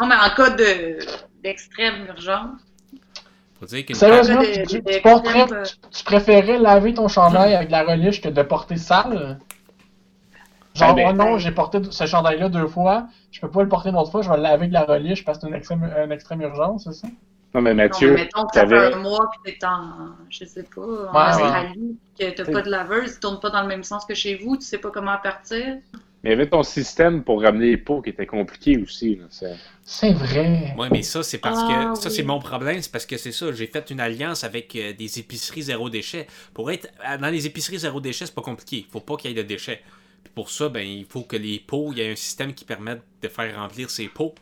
Non, 0.00 0.06
mais 0.06 0.14
en 0.14 0.30
cas 0.36 0.50
de 0.50 0.98
d'extrême 1.42 2.06
urgence. 2.08 2.60
Faut 3.58 3.66
dire 3.66 3.84
Sérieusement, 3.94 4.40
de- 4.42 4.66
tu, 4.68 4.80
de- 4.82 4.90
tu 4.92 5.00
porterais- 5.00 5.46
de- 5.46 5.62
tu- 5.64 5.76
tu 5.98 6.04
préférais 6.04 6.58
laver 6.58 6.92
ton 6.94 7.08
chandail 7.08 7.54
avec 7.54 7.68
de 7.68 7.72
la 7.72 7.84
relish 7.84 8.20
que 8.20 8.28
de 8.28 8.42
porter 8.42 8.76
sale? 8.76 9.38
Genre, 10.76 10.88
Ah 10.90 10.94
ben- 10.94 11.06
oh 11.08 11.12
non, 11.12 11.38
j'ai 11.38 11.52
porté 11.52 11.78
ce 11.90 12.06
chandail-là 12.06 12.48
deux 12.48 12.66
fois, 12.68 13.06
je 13.30 13.40
peux 13.40 13.50
pas 13.50 13.62
le 13.62 13.68
porter 13.68 13.88
une 13.88 13.96
autre 13.96 14.10
fois, 14.10 14.22
je 14.22 14.28
vais 14.30 14.36
le 14.36 14.42
laver 14.42 14.66
de 14.68 14.72
la 14.74 14.84
relish 14.84 15.24
parce 15.24 15.38
que 15.38 15.42
c'est 15.42 15.48
une 15.48 15.54
extrême, 15.54 15.90
une 16.04 16.12
extrême 16.12 16.40
urgence, 16.42 16.84
c'est 16.84 16.92
ça? 16.92 17.08
Non, 17.54 17.62
mais 17.62 17.70
Non, 17.70 17.76
mais 17.76 17.84
Mathieu, 17.88 18.12
mettons 18.14 18.44
que 18.46 18.54
ça 18.54 18.66
fait 18.66 18.68
t'avais- 18.68 18.94
un 18.94 18.98
mois 18.98 19.30
que 19.44 19.50
t'es 19.50 19.64
en, 19.64 20.08
je 20.28 20.44
sais 20.44 20.62
pas, 20.64 20.82
en 20.82 21.14
Ouais, 21.14 21.30
Australie, 21.44 21.96
que 22.18 22.30
t'as 22.30 22.44
pas 22.44 22.60
de 22.62 22.70
laveuse, 22.70 23.12
ils 23.14 23.20
tournent 23.20 23.40
pas 23.40 23.48
dans 23.50 23.62
le 23.62 23.68
même 23.68 23.84
sens 23.84 24.04
que 24.04 24.14
chez 24.14 24.34
vous, 24.36 24.56
tu 24.58 24.64
sais 24.64 24.78
pas 24.78 24.90
comment 24.90 25.16
partir. 25.22 25.78
mais 26.22 26.30
il 26.30 26.30
y 26.30 26.32
avait 26.34 26.48
ton 26.48 26.62
système 26.64 27.22
pour 27.22 27.40
ramener 27.42 27.66
les 27.70 27.76
pots 27.76 28.02
qui 28.02 28.10
était 28.10 28.26
compliqué 28.26 28.76
aussi. 28.78 29.16
Là, 29.16 29.24
c'est- 29.84 30.12
vrai. 30.12 30.74
Ouais, 30.76 30.88
mais 30.90 31.02
ça, 31.02 31.22
c'est 31.22 31.38
parce 31.38 31.60
Ah, 31.62 31.92
que. 31.94 32.00
Ça, 32.00 32.08
oui. 32.08 32.14
c'est 32.16 32.22
mon 32.24 32.40
problème, 32.40 32.82
c'est 32.82 32.90
parce 32.90 33.06
que 33.06 33.16
c'est 33.16 33.30
ça. 33.32 33.52
J'ai 33.52 33.68
fait 33.68 33.88
une 33.90 34.00
alliance 34.00 34.42
avec 34.42 34.74
euh, 34.74 34.92
des 34.92 35.18
épiceries 35.20 35.62
zéro 35.62 35.88
déchet. 35.88 36.26
Pour 36.52 36.70
être. 36.72 36.88
euh, 37.08 37.16
Dans 37.18 37.28
les 37.28 37.46
épiceries 37.46 37.78
zéro 37.78 38.00
déchet, 38.00 38.26
c'est 38.26 38.34
pas 38.34 38.42
compliqué. 38.42 38.86
Faut 38.90 39.00
pas 39.00 39.16
qu'il 39.16 39.30
y 39.30 39.38
ait 39.38 39.42
de 39.42 39.46
déchets. 39.46 39.80
Pour 40.34 40.50
ça, 40.50 40.68
ben, 40.68 40.86
il 40.86 41.04
faut 41.04 41.22
que 41.22 41.36
les 41.36 41.58
pots, 41.60 41.90
il 41.92 41.98
y 41.98 42.02
ait 42.02 42.12
un 42.12 42.16
système 42.16 42.52
qui 42.54 42.64
permette 42.64 43.02
de 43.22 43.28
faire 43.28 43.56
remplir 43.56 43.90
ces 43.90 44.08
pots. 44.08 44.34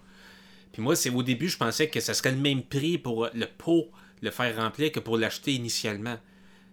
Puis 0.73 0.83
moi, 0.83 0.97
c'est 0.97 1.11
au 1.11 1.23
début, 1.23 1.49
je 1.49 1.57
pensais 1.57 1.89
que 1.89 2.01
ça 2.01 2.15
serait 2.15 2.33
le 2.33 2.37
même 2.39 2.63
prix 2.63 2.99
pour 2.99 3.29
le 3.33 3.47
pot, 3.47 3.87
le 4.23 4.31
faire 4.31 4.57
remplir, 4.57 4.91
que 4.91 5.01
pour 5.01 5.17
l'acheter 5.19 5.53
initialement. 5.53 6.17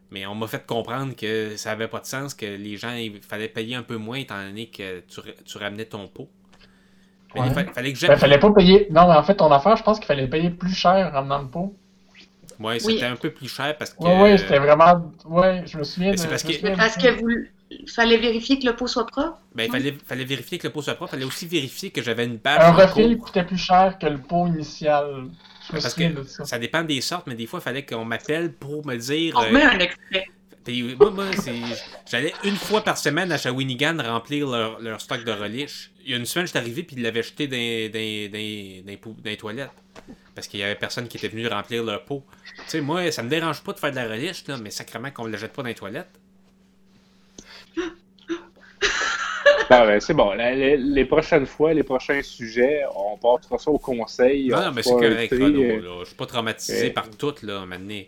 Mais 0.10 0.25
on 0.25 0.36
m'a 0.36 0.48
fait 0.48 0.65
comprendre 0.65 1.15
que 1.15 1.56
ça 1.56 1.72
avait 1.72 1.88
pas 1.88 2.00
de 2.00 2.06
sens, 2.06 2.34
que 2.34 2.46
les 2.46 2.77
gens, 2.77 2.94
il 2.94 3.22
fallait 3.22 3.48
payer 3.48 3.75
un 3.75 3.84
peu 3.84 3.98
moins 3.98 4.18
étant 4.18 4.44
donné 4.44 4.68
que 4.68 5.00
tu, 5.01 5.22
tu 5.46 5.58
ramenais 5.58 5.86
ton 5.86 6.08
pot. 6.08 6.30
Ouais. 7.36 7.48
il 7.48 7.53
fa- 7.53 7.63
fallait 7.72 7.94
que 7.94 8.08
Ben, 8.08 8.18
fallait 8.18 8.39
pas 8.39 8.51
payer. 8.51 8.88
Non, 8.91 9.08
mais 9.08 9.15
en 9.15 9.24
fait, 9.24 9.36
ton 9.36 9.50
affaire, 9.51 9.77
je 9.77 9.84
pense 9.84 10.00
qu'il 10.00 10.08
fallait 10.08 10.27
payer 10.27 10.50
plus 10.50 10.74
cher 10.74 11.08
en 11.08 11.12
ramenant 11.12 11.41
le 11.44 11.48
pot. 11.48 11.74
Ouais, 12.60 12.77
Oui. 12.84 12.94
c'était 12.96 13.06
un 13.06 13.15
peu 13.15 13.32
plus 13.32 13.48
cher 13.48 13.77
parce 13.77 13.94
que. 13.94 14.03
Ouais, 14.03 14.22
ouais, 14.22 14.38
c'était 14.38 14.60
vraiment. 14.60 15.12
Ouais, 15.25 15.63
je 15.65 15.77
me 15.77 15.84
souviens. 15.84 16.12
De- 16.12 16.18
c'est 16.18 16.27
parce 16.27 16.44
que- 16.44 16.75
parce 16.75 16.98
que 16.98 17.08
vous, 17.22 17.46
il 17.80 17.90
fallait 17.90 18.18
vérifier 18.18 18.60
que 18.60 18.66
le 18.66 18.75
pot 18.75 18.88
soit 18.88 19.06
propre? 19.08 19.38
Ben, 19.56 19.63
il 19.66 19.72
fallait, 19.72 19.96
fallait 20.06 20.25
vérifier 20.25 20.58
que 20.58 20.68
le 20.68 20.74
pot 20.74 20.82
soit 20.82 20.96
propre. 20.96 21.13
Il 21.13 21.18
fallait 21.18 21.25
aussi 21.25 21.48
vérifier 21.48 21.90
que 21.90 22.01
j'avais 22.01 22.25
une 22.25 22.38
bâche. 22.38 22.62
Un 22.62 22.72
refil 22.72 23.18
coûtait 23.18 23.44
plus 23.46 23.58
cher 23.58 23.98
que 24.00 24.08
le 24.08 24.18
pot 24.18 24.48
initial. 24.48 25.30
Je 25.68 25.72
Parce 25.72 25.94
que 25.94 26.24
ça. 26.25 26.46
ça 26.46 26.60
dépend 26.60 26.84
des 26.84 27.00
sortes, 27.01 27.28
mais 27.28 27.36
des 27.36 27.46
fois, 27.46 27.60
il 27.60 27.63
fallait 27.63 27.86
qu'on 27.86 28.04
m'appelle 28.04 28.54
pour 28.54 28.86
me 28.86 28.96
dire. 28.98 29.36
On 29.38 29.44
euh, 29.44 29.51
met 29.51 29.63
un 29.63 29.80
extrait. 29.80 30.25
puis 30.66 30.96
moi, 31.00 31.12
moi, 31.12 31.25
c'est- 31.34 31.54
j'allais 32.10 32.34
une 32.44 32.56
fois 32.58 32.84
par 32.84 32.98
semaine 32.98 33.32
à 33.32 33.38
Shawinigan 33.38 33.98
remplir 34.04 34.48
leur, 34.48 34.82
leur 34.82 35.00
stock 35.00 35.24
de 35.24 35.32
relish. 35.32 35.92
Il 36.04 36.12
y 36.12 36.13
a 36.13 36.18
une 36.18 36.25
semaine, 36.25 36.48
j'étais 36.48 36.60
arrivé 36.60 36.84
puis 36.84 36.98
ils 36.98 37.04
l'avaient 37.04 37.24
jeté 37.24 37.48
dans, 37.48 37.56
dans, 37.56 38.32
dans, 38.32 39.13
dans, 39.13 39.30
les 39.30 39.38
toilettes. 39.38 39.70
Parce 40.36 40.48
qu'il 40.48 40.60
y 40.60 40.63
avait 40.63 40.75
personne 40.75 41.08
qui 41.08 41.18
était 41.18 41.28
venu 41.28 41.48
remplir 41.48 41.84
leur 41.84 42.04
pot. 42.04 42.24
Tu 42.56 42.63
sais, 42.68 42.82
moi, 42.82 43.12
ça 43.12 43.22
me 43.22 43.30
dérange 43.30 43.62
pas 43.62 43.74
de 43.74 43.80
faire 43.80 43.92
de 43.92 43.96
la 43.98 44.08
relish, 44.08 44.48
là, 44.48 44.58
mais 44.58 44.72
sacrément 44.72 45.12
qu'on 45.12 45.25
ne 45.25 45.32
la 45.32 45.38
jette 45.38 45.54
pas 45.54 45.62
dans 45.62 45.68
les 45.68 45.75
toilettes. 45.75 46.20
Non, 49.70 49.86
ben, 49.86 50.00
c'est 50.01 50.13
bon. 50.13 50.34
La- 50.34 50.54
les, 50.54 50.75
les 50.78 51.06
prochaines 51.06 51.46
fois, 51.46 51.74
les 51.74 51.84
prochains 51.84 52.22
sujets, 52.22 52.84
on 52.94 53.18
passera 53.18 53.58
ça 53.58 53.72
au 53.72 53.78
conseil. 53.78 54.50
Non, 54.50 54.58
on 54.58 54.62
non, 54.66 54.72
mais 54.74 54.84
c'est 54.84 54.92
correct, 54.92 55.34
euh. 55.34 56.00
Je 56.01 56.06
suis 56.08 56.16
pas 56.16 56.25
traumatisé 56.25 56.90
euh, 56.90 56.94
par 56.94 57.10
tout, 57.10 57.34
là, 57.44 57.66
maintenant. 57.66 58.01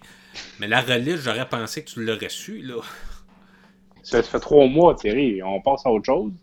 Mais 0.60 0.68
la 0.68 0.82
relish, 0.82 1.22
j'aurais 1.22 1.48
pensé 1.48 1.84
que 1.84 1.90
tu 1.92 2.04
l'aurais 2.04 2.30
su, 2.30 2.62
là. 2.62 2.82
Ça 4.04 4.22
fait 4.22 4.40
trois 4.40 4.68
mois, 4.68 4.96
Thierry. 4.96 5.42
On 5.42 5.62
passe 5.62 5.86
à 5.86 5.90
autre 5.90 6.06
chose. 6.06 6.34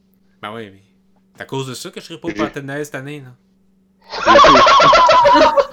Ben 0.41 0.55
oui, 0.55 0.71
mais. 0.71 0.83
C'est 1.37 1.43
à 1.43 1.47
cause 1.47 1.67
de 1.67 1.75
ça 1.75 1.91
que 1.91 2.01
je 2.01 2.07
serai 2.07 2.19
pas 2.19 2.29
au 2.29 2.63
Noël 2.63 2.85
cette 2.85 2.95
année, 2.95 3.23
là. 3.23 3.35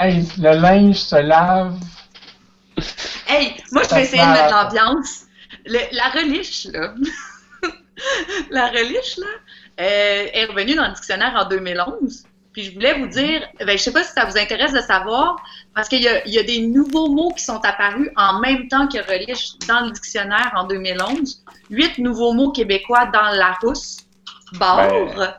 Hey, 0.00 0.22
le 0.38 0.60
linge 0.60 0.94
se 0.96 1.16
lave. 1.16 1.76
Hey, 3.28 3.54
moi, 3.72 3.82
je 3.88 3.94
vais 3.94 4.02
essayer 4.02 4.22
de 4.22 4.28
mettre 4.28 4.54
l'ambiance. 4.54 5.24
La 5.66 6.08
relish, 6.10 6.66
là. 6.72 6.94
la 8.50 8.68
relish, 8.68 9.18
là, 9.18 9.26
euh, 9.80 10.26
est 10.32 10.44
revenue 10.46 10.74
dans 10.74 10.88
le 10.88 10.94
dictionnaire 10.94 11.34
en 11.36 11.46
2011. 11.48 12.24
Puis 12.52 12.64
je 12.64 12.74
voulais 12.74 12.98
vous 12.98 13.06
dire, 13.06 13.46
ben, 13.58 13.76
je 13.76 13.82
sais 13.82 13.92
pas 13.92 14.02
si 14.02 14.12
ça 14.12 14.24
vous 14.24 14.38
intéresse 14.38 14.72
de 14.72 14.80
savoir, 14.80 15.36
parce 15.74 15.88
qu'il 15.88 16.00
y 16.00 16.30
y 16.30 16.38
a 16.38 16.42
des 16.42 16.60
nouveaux 16.66 17.08
mots 17.08 17.32
qui 17.36 17.44
sont 17.44 17.60
apparus 17.64 18.10
en 18.16 18.40
même 18.40 18.66
temps 18.68 18.88
que 18.88 18.98
relish 18.98 19.58
dans 19.68 19.82
le 19.86 19.90
dictionnaire 19.92 20.50
en 20.56 20.64
2011. 20.64 21.44
Huit 21.70 21.98
nouveaux 21.98 22.32
mots 22.32 22.50
québécois 22.50 23.06
dans 23.06 23.30
la 23.36 23.52
rousse. 23.62 23.98
Barre, 24.58 24.88
Ben, 24.88 25.34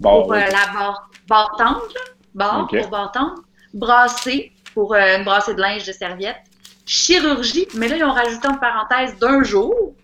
Bon, 0.00 0.22
pour 0.22 0.32
euh, 0.34 0.38
la 0.40 0.72
barre, 0.72 1.08
barre 1.28 1.54
tendre, 1.56 1.86
là. 1.94 2.00
barre 2.34 2.64
Ok. 2.64 2.80
pour 2.80 2.90
barre 2.90 3.12
tendre. 3.12 3.34
Brasser 3.72 4.52
pour 4.74 4.94
euh, 4.94 5.16
une 5.16 5.24
brassée 5.24 5.54
de 5.54 5.60
linge 5.60 5.86
de 5.86 5.92
serviette. 5.92 6.36
Chirurgie, 6.84 7.66
mais 7.74 7.88
là, 7.88 7.96
ils 7.96 8.04
ont 8.04 8.12
rajouté 8.12 8.46
en 8.46 8.58
parenthèse 8.58 9.18
d'un 9.18 9.42
jour. 9.42 9.94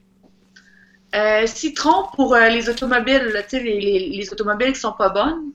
Euh, 1.15 1.47
citron 1.47 2.07
pour 2.15 2.35
euh, 2.35 2.49
les 2.49 2.71
automobiles, 2.71 3.35
les, 3.53 3.61
les, 3.61 4.09
les 4.11 4.33
automobiles 4.33 4.73
qui 4.73 4.81
sont 4.81 4.93
pas 4.93 5.11
bonnes. 5.11 5.53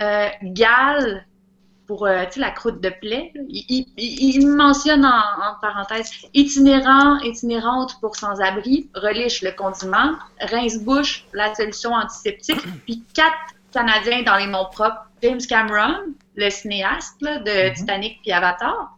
Euh, 0.00 0.28
gale 0.42 1.26
pour 1.86 2.06
euh, 2.06 2.24
la 2.36 2.50
croûte 2.50 2.80
de 2.80 2.88
plaie. 2.88 3.32
Il, 3.48 3.86
il, 3.96 4.48
mentionne 4.48 5.04
en, 5.04 5.08
en 5.10 5.60
parenthèse 5.60 6.10
itinérant, 6.34 7.18
itinérante 7.20 8.00
pour 8.00 8.16
sans-abri, 8.16 8.88
relish 8.94 9.42
le 9.42 9.52
condiment, 9.52 10.12
rince-bouche 10.40 11.26
la 11.32 11.54
solution 11.54 11.92
antiseptique, 11.92 12.62
puis 12.84 13.04
quatre 13.14 13.54
Canadiens 13.72 14.22
dans 14.22 14.36
les 14.36 14.46
noms 14.46 14.66
propres. 14.70 15.06
James 15.22 15.40
Cameron, 15.48 16.14
le 16.36 16.50
cinéaste 16.50 17.16
là, 17.20 17.38
de 17.38 17.68
Mhm. 17.68 17.74
Titanic 17.74 18.20
puis 18.22 18.32
Avatar. 18.32 18.96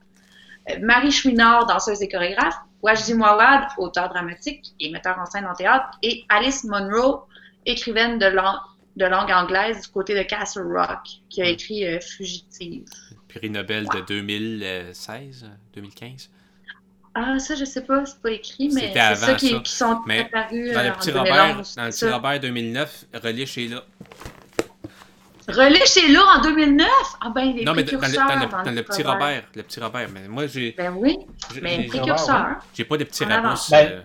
euh, 0.70 0.76
Marie 0.80 1.12
Chouinard, 1.12 1.66
danseuse 1.66 2.00
et 2.02 2.08
chorégraphe, 2.08 2.56
Wajdi 2.82 3.12
Mouawad, 3.14 3.64
auteur 3.76 4.08
dramatique 4.08 4.72
et 4.80 4.90
metteur 4.90 5.18
en 5.18 5.26
scène 5.26 5.44
en 5.46 5.54
théâtre, 5.54 5.86
et 6.02 6.24
Alice 6.30 6.64
Munro, 6.64 7.24
écrivaine 7.66 8.18
de, 8.18 8.26
lang- 8.26 8.60
de 8.96 9.04
langue 9.04 9.30
anglaise 9.30 9.82
du 9.82 9.88
côté 9.88 10.14
de 10.14 10.22
Castle 10.22 10.62
Rock, 10.74 11.00
qui 11.28 11.42
a 11.42 11.46
écrit 11.48 11.86
euh, 11.86 12.00
Fugitive. 12.00 12.84
Prix 13.28 13.50
Nobel 13.50 13.86
de 13.94 14.00
2016, 14.00 15.46
2015. 15.74 16.30
Ah, 17.14 17.38
ça, 17.38 17.54
je 17.54 17.64
sais 17.64 17.84
pas, 17.84 18.04
c'est 18.06 18.20
pas 18.22 18.30
écrit, 18.32 18.70
mais 18.72 18.90
c'est 18.92 19.14
ça 19.16 19.34
qui, 19.34 19.60
sont 19.64 20.00
Mais 20.06 20.20
apparus 20.20 20.72
Dans 20.72 20.80
euh, 20.80 20.82
le 20.84 20.90
en 20.90 20.94
petit 20.94 21.12
2011, 21.12 21.16
Robert, 21.18 21.56
dans 21.76 21.84
le 21.84 21.90
petit. 21.90 22.08
Robert 22.08 22.40
2009, 22.40 23.04
Relish 23.22 23.58
est 23.58 23.68
là. 23.68 23.82
Relais 25.48 25.84
chez 25.86 26.10
là 26.12 26.20
en 26.38 26.42
2009? 26.42 26.86
Ah 27.20 27.30
ben, 27.34 27.54
les 27.54 27.64
Non, 27.64 27.74
mais 27.74 27.82
dans 27.84 27.92
le, 27.92 27.98
précurseurs 27.98 28.28
dans 28.28 28.34
le- 28.58 28.64
dans 28.64 28.70
le 28.74 28.82
petit 28.82 29.02
Robert. 29.02 29.12
Robert, 29.20 29.42
le 29.54 29.62
petit 29.62 29.80
Robert. 29.80 30.08
Mais 30.12 30.28
moi, 30.28 30.46
j'ai 30.46 30.74
Ben 30.76 30.94
oui, 30.96 31.18
j'ai- 31.52 31.60
mais 31.60 31.82
j'ai- 31.82 31.88
précurseur. 31.88 32.46
j'ai 32.72 32.84
pas 32.84 32.96
de 32.96 33.04
En 33.04 33.30
avant. 33.30 33.42
rabous. 33.50 33.60
Ben, 33.70 33.88
euh, 33.92 34.00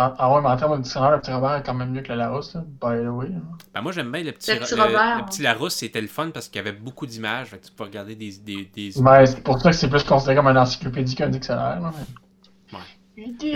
Ah, 0.00 0.14
ah 0.16 0.32
ouais, 0.32 0.40
mais 0.42 0.48
en 0.48 0.56
termes 0.56 0.76
de 0.78 0.82
dictionnaire, 0.82 1.10
le 1.10 1.20
petit 1.20 1.32
Robert 1.32 1.56
est 1.56 1.62
quand 1.64 1.74
même 1.74 1.90
mieux 1.90 2.02
que 2.02 2.12
le 2.12 2.18
Larousse, 2.18 2.54
là. 2.54 2.60
By 2.60 3.02
the 3.04 3.08
way. 3.08 3.28
là. 3.30 3.34
Ben 3.74 3.80
moi 3.80 3.90
j'aime 3.90 4.12
bien 4.12 4.22
le 4.22 4.30
petit, 4.30 4.52
Le 4.52 4.60
petit 4.60 4.76
le- 4.76 4.82
Robert, 4.82 5.18
le 5.18 5.24
petit 5.24 5.42
Larousse, 5.42 5.74
c'était 5.74 6.00
le 6.00 6.06
fun 6.06 6.30
parce 6.30 6.46
qu'il 6.46 6.56
y 6.56 6.60
avait 6.60 6.70
beaucoup 6.76 7.04
d'images, 7.04 7.48
fait 7.48 7.58
que 7.58 7.66
tu 7.66 7.72
peux 7.72 7.82
regarder 7.82 8.14
des, 8.14 8.30
des, 8.38 8.70
des- 8.72 8.92
Mais 9.02 9.26
c'est 9.26 9.42
pour 9.42 9.60
ça 9.60 9.70
que 9.70 9.76
c'est 9.76 9.88
plus 9.90 10.04
considéré 10.04 10.36
comme 10.36 10.46
une 10.46 10.58
encyclopédie 10.58 11.16
qu'un 11.16 11.28
dictionnaire. 11.30 11.80
Là, 11.80 11.92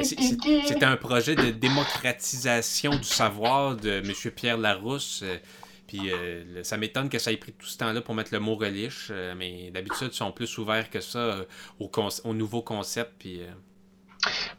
c'est- 0.02 0.16
C'était 0.66 0.84
un 0.84 0.96
projet 0.96 1.36
de 1.36 1.50
démocratisation 1.50 2.90
du 2.90 3.04
savoir 3.04 3.76
de 3.76 3.90
M. 4.04 4.12
Pierre 4.34 4.58
Larousse. 4.58 5.22
Puis 5.92 6.10
euh, 6.10 6.62
ça 6.62 6.76
m'étonne 6.78 7.08
que 7.10 7.18
ça 7.18 7.32
ait 7.32 7.36
pris 7.36 7.52
tout 7.52 7.66
ce 7.66 7.76
temps-là 7.78 8.00
pour 8.00 8.14
mettre 8.14 8.30
le 8.32 8.40
mot 8.40 8.54
relish. 8.54 9.08
euh, 9.10 9.34
mais 9.36 9.70
d'habitude, 9.74 10.08
ils 10.12 10.16
sont 10.16 10.32
plus 10.32 10.56
ouverts 10.58 10.88
que 10.88 11.00
ça 11.00 11.18
euh, 11.18 11.44
au, 11.80 11.90
au 12.24 12.32
nouveau 12.34 12.62
concept. 12.62 13.12
Puis, 13.18 13.42
euh, 13.42 13.46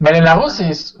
Mais 0.00 0.12
les 0.12 0.20
Larousse, 0.20 0.54
c'est. 0.54 0.98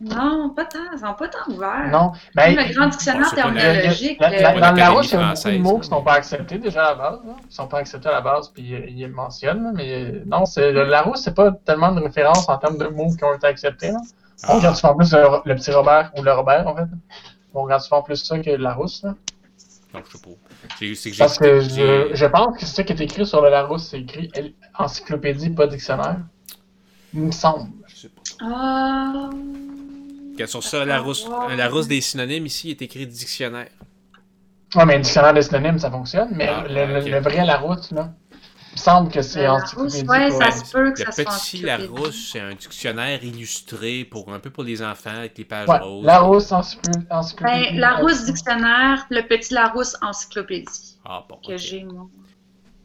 Non, 0.00 0.50
pas 0.54 0.66
tant, 0.66 0.78
ils 0.92 0.98
sont 1.00 1.14
pas 1.14 1.26
tant 1.26 1.50
ouverts. 1.52 1.88
Non. 1.90 2.12
Même 2.36 2.54
Ben, 2.54 2.68
le 2.68 2.74
grand 2.74 2.86
dictionnaire 2.86 3.28
Bon, 3.34 3.36
la- 3.36 3.60
terminologique. 3.62 4.20
La- 4.20 4.52
dans 4.60 4.70
le 4.72 4.78
Larousse, 4.78 5.10
il 5.10 5.14
y 5.14 5.16
a 5.16 5.32
beaucoup 5.34 5.48
de 5.50 5.58
mots 5.58 5.74
mais- 5.74 5.80
qui 5.80 5.88
sont 5.88 6.02
pas 6.02 6.12
acceptés 6.12 6.58
déjà 6.58 6.84
à 6.86 6.90
la 6.90 6.94
base. 6.94 7.20
Là. 7.26 7.32
Ils 7.50 7.52
sont 7.54 7.66
pas 7.66 7.78
acceptés 7.78 8.08
à 8.08 8.12
la 8.12 8.20
base, 8.20 8.50
puis 8.54 8.72
euh, 8.74 8.86
il 8.88 9.00
le 9.02 9.08
mentionne. 9.08 9.64
là, 9.64 9.70
Mais 9.74 10.12
non, 10.26 10.44
c'est, 10.46 10.70
le 10.70 10.84
Larousse, 10.84 11.22
c'est 11.22 11.34
pas 11.34 11.50
tellement 11.64 11.90
de 11.90 12.00
référence 12.00 12.48
en 12.48 12.56
termes 12.58 12.78
de 12.78 12.86
mots 12.86 13.10
qui 13.16 13.24
ont 13.24 13.34
été 13.34 13.48
acceptés. 13.48 13.88
Là. 13.90 13.98
On 14.48 14.52
Ah. 14.52 14.56
regarde 14.58 14.76
souvent 14.76 14.94
plus 14.96 15.12
le, 15.12 15.26
le 15.44 15.54
petit 15.56 15.72
Robert 15.72 16.12
ou 16.16 16.22
le 16.22 16.32
Robert, 16.32 16.66
en 16.68 16.76
fait. 16.76 16.86
On 17.54 17.62
regarde 17.62 17.82
souvent 17.82 18.02
plus 18.02 18.16
ça 18.16 18.38
que 18.38 18.50
Larousse. 18.50 19.02
Là. 19.02 19.14
donc, 19.92 20.04
je 20.06 20.16
sais 20.16 20.22
pas. 20.22 20.94
C'est 20.94 21.10
que 21.10 21.18
Parce 21.18 21.38
que 21.38 21.60
je, 21.60 22.10
je 22.14 22.26
pense 22.26 22.56
que 22.58 22.66
c'est 22.66 22.74
ça 22.76 22.82
qui 22.82 22.92
est 22.92 23.00
écrit 23.00 23.26
sur 23.26 23.42
le 23.42 23.50
Larousse, 23.50 23.88
c'est 23.88 24.00
écrit 24.00 24.30
encyclopédie, 24.78 25.50
pas 25.50 25.66
dictionnaire. 25.66 26.18
Il 27.14 27.20
me 27.20 27.30
semble. 27.30 27.70
je 27.88 27.96
sais 27.96 28.08
pas. 28.08 28.22
Ah. 28.40 29.30
Regarde, 30.32 30.50
sur 30.50 30.62
ça, 30.64 30.84
Larousse, 30.84 31.88
des 31.88 32.00
synonymes 32.00 32.46
ici 32.46 32.70
est 32.70 32.80
écrit 32.82 33.06
dictionnaire. 33.06 33.68
Ouais, 34.74 34.86
mais 34.86 34.94
un 34.94 35.00
dictionnaire 35.00 35.34
de 35.34 35.42
synonymes, 35.42 35.78
ça 35.78 35.90
fonctionne. 35.90 36.30
Mais 36.32 36.48
Ah, 36.48 36.64
le, 36.66 37.00
le 37.10 37.20
vrai 37.20 37.44
Larousse, 37.44 37.90
là, 37.90 38.14
il 38.74 38.76
me 38.76 38.78
semble 38.78 39.10
que 39.10 39.20
c'est 39.22 39.46
encyclopédie. 39.46 40.08
ouais, 40.08 40.28
pas- 40.30 40.50
ça 40.50 40.64
se 40.64 40.72
peut 40.72 40.92
que 40.92 41.00
Le 41.00 41.12
ça 41.12 41.12
soit 41.12 41.24
petit. 41.24 41.62
Larousse, 41.62 42.30
c'est 42.32 42.40
un 42.40 42.54
dictionnaire 42.54 43.22
illustré 43.22 44.04
pour 44.04 44.32
un 44.32 44.38
peu 44.38 44.48
pour 44.50 44.64
les 44.64 44.82
enfants 44.82 45.10
avec 45.18 45.36
les 45.36 45.44
pages 45.44 45.68
Ouais, 45.68 45.78
roses. 45.78 46.04
Larousse 46.06 46.52
encyclopédie. 46.52 47.06
Ben, 47.42 47.78
Larousse 47.78 48.24
dictionnaire, 48.24 49.04
le 49.10 49.20
petit 49.22 49.52
Larousse 49.52 49.96
encyclopédie 50.02 50.96
Ah 51.04 51.22
bon. 51.28 51.36
que 51.46 51.56
j'ai, 51.58 51.84
moi. 51.84 52.06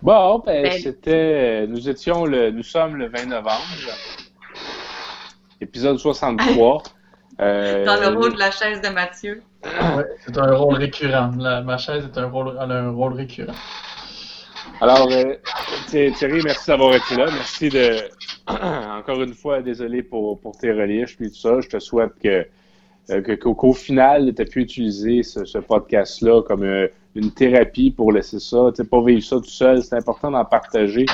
Bon, 0.01 0.43
ben, 0.45 0.61
Ben- 0.63 0.81
c'était. 0.81 1.65
Nous 1.67 1.87
étions 1.89 2.25
le. 2.25 2.51
Nous 2.51 2.63
sommes 2.63 2.97
le 2.97 3.07
20 3.09 3.25
novembre. 3.25 3.63
Épisode 5.61 5.97
63. 5.97 6.83
Euh, 7.39 7.85
Dans 7.85 7.99
le 7.99 8.07
rôle 8.15 8.33
de 8.33 8.39
la 8.39 8.51
chaise 8.51 8.81
de 8.81 8.89
Mathieu. 8.89 9.41
Ouais, 9.63 10.03
c'est 10.25 10.37
un 10.37 10.53
rôle 10.55 10.75
récurrent. 10.75 11.31
La- 11.39 11.61
ma 11.61 11.77
chaise 11.77 12.03
est 12.05 12.17
un 12.19 12.27
rôle, 12.27 12.57
elle 12.61 12.71
a 12.71 12.75
un 12.75 12.91
rôle 12.91 13.13
récurrent. 13.13 13.53
Alors, 14.81 15.09
euh, 15.11 15.35
Thi- 15.89 16.11
Thierry, 16.13 16.41
merci 16.43 16.67
d'avoir 16.67 16.93
été 16.95 17.15
là. 17.15 17.25
Merci 17.31 17.69
de. 17.69 17.95
Encore 18.47 19.21
une 19.23 19.33
fois, 19.33 19.61
désolé 19.61 20.03
pour, 20.03 20.39
pour 20.39 20.57
tes 20.57 20.71
reliches 20.71 21.17
puis 21.17 21.29
tout 21.29 21.37
ça. 21.37 21.59
Je 21.61 21.67
te 21.67 21.79
souhaite 21.79 22.11
que, 22.21 22.45
euh, 23.09 23.21
que- 23.21 23.33
qu'au, 23.33 23.73
final, 23.73 24.33
tu 24.35 24.41
aies 24.41 24.45
pu 24.45 24.61
utiliser 24.61 25.23
ce, 25.23 25.45
ce 25.45 25.57
podcast-là 25.57 26.43
comme 26.43 26.63
euh, 26.63 26.87
une 27.15 27.31
thérapie 27.31 27.91
pour 27.91 28.11
laisser 28.11 28.39
ça. 28.39 28.71
Tu 28.75 28.83
pas 28.85 29.03
vivre 29.03 29.23
ça 29.23 29.37
tout 29.37 29.45
seul. 29.49 29.83
C'est 29.83 29.95
important 29.95 30.29
d'en 30.31 30.45
partager. 30.45 31.05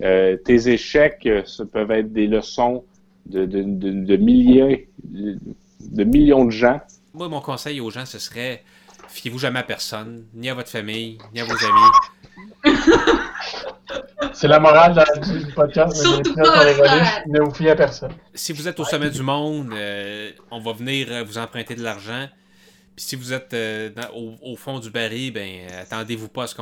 Euh, 0.00 0.36
tes 0.36 0.68
échecs, 0.68 1.22
euh, 1.26 1.42
ça 1.44 1.64
peuvent 1.66 1.90
être 1.90 2.12
des 2.12 2.28
leçons 2.28 2.84
de, 3.26 3.44
de, 3.44 3.62
de, 3.62 3.90
de 4.04 4.16
milliers, 4.16 4.88
de 5.02 6.04
millions 6.04 6.44
de 6.44 6.50
gens. 6.52 6.80
Moi, 7.12 7.28
mon 7.28 7.40
conseil 7.40 7.80
aux 7.80 7.90
gens, 7.90 8.06
ce 8.06 8.18
serait 8.20 8.62
fiez-vous 9.08 9.38
jamais 9.38 9.58
à 9.58 9.62
personne, 9.64 10.26
ni 10.34 10.48
à 10.50 10.54
votre 10.54 10.68
famille, 10.68 11.18
ni 11.34 11.40
à 11.40 11.44
vos 11.44 11.50
amis. 11.52 11.90
C'est 14.32 14.48
la 14.48 14.58
morale 14.60 15.02
du 15.22 15.52
podcast. 15.52 15.96
Surtout 15.96 16.34
pas. 16.34 16.64
Ne 17.26 17.40
vous 17.40 17.52
fiez 17.54 17.70
à 17.70 17.76
personne. 17.76 18.12
Si 18.34 18.52
vous 18.52 18.68
êtes 18.68 18.78
au 18.80 18.84
sommet 18.84 19.10
du 19.10 19.22
monde, 19.22 19.70
euh, 19.72 20.30
on 20.50 20.60
va 20.60 20.72
venir 20.72 21.08
euh, 21.10 21.24
vous 21.24 21.38
emprunter 21.38 21.74
de 21.74 21.82
l'argent. 21.82 22.26
Puis 22.94 23.04
si 23.06 23.16
vous 23.16 23.32
êtes 23.32 23.54
euh, 23.54 23.90
dans- 23.90 24.14
au, 24.14 24.52
au 24.52 24.56
fond 24.56 24.78
du 24.80 24.90
baril, 24.90 25.32
ben 25.32 25.66
attendez-vous 25.80 26.28
pas 26.28 26.44
à 26.44 26.46
ce 26.46 26.54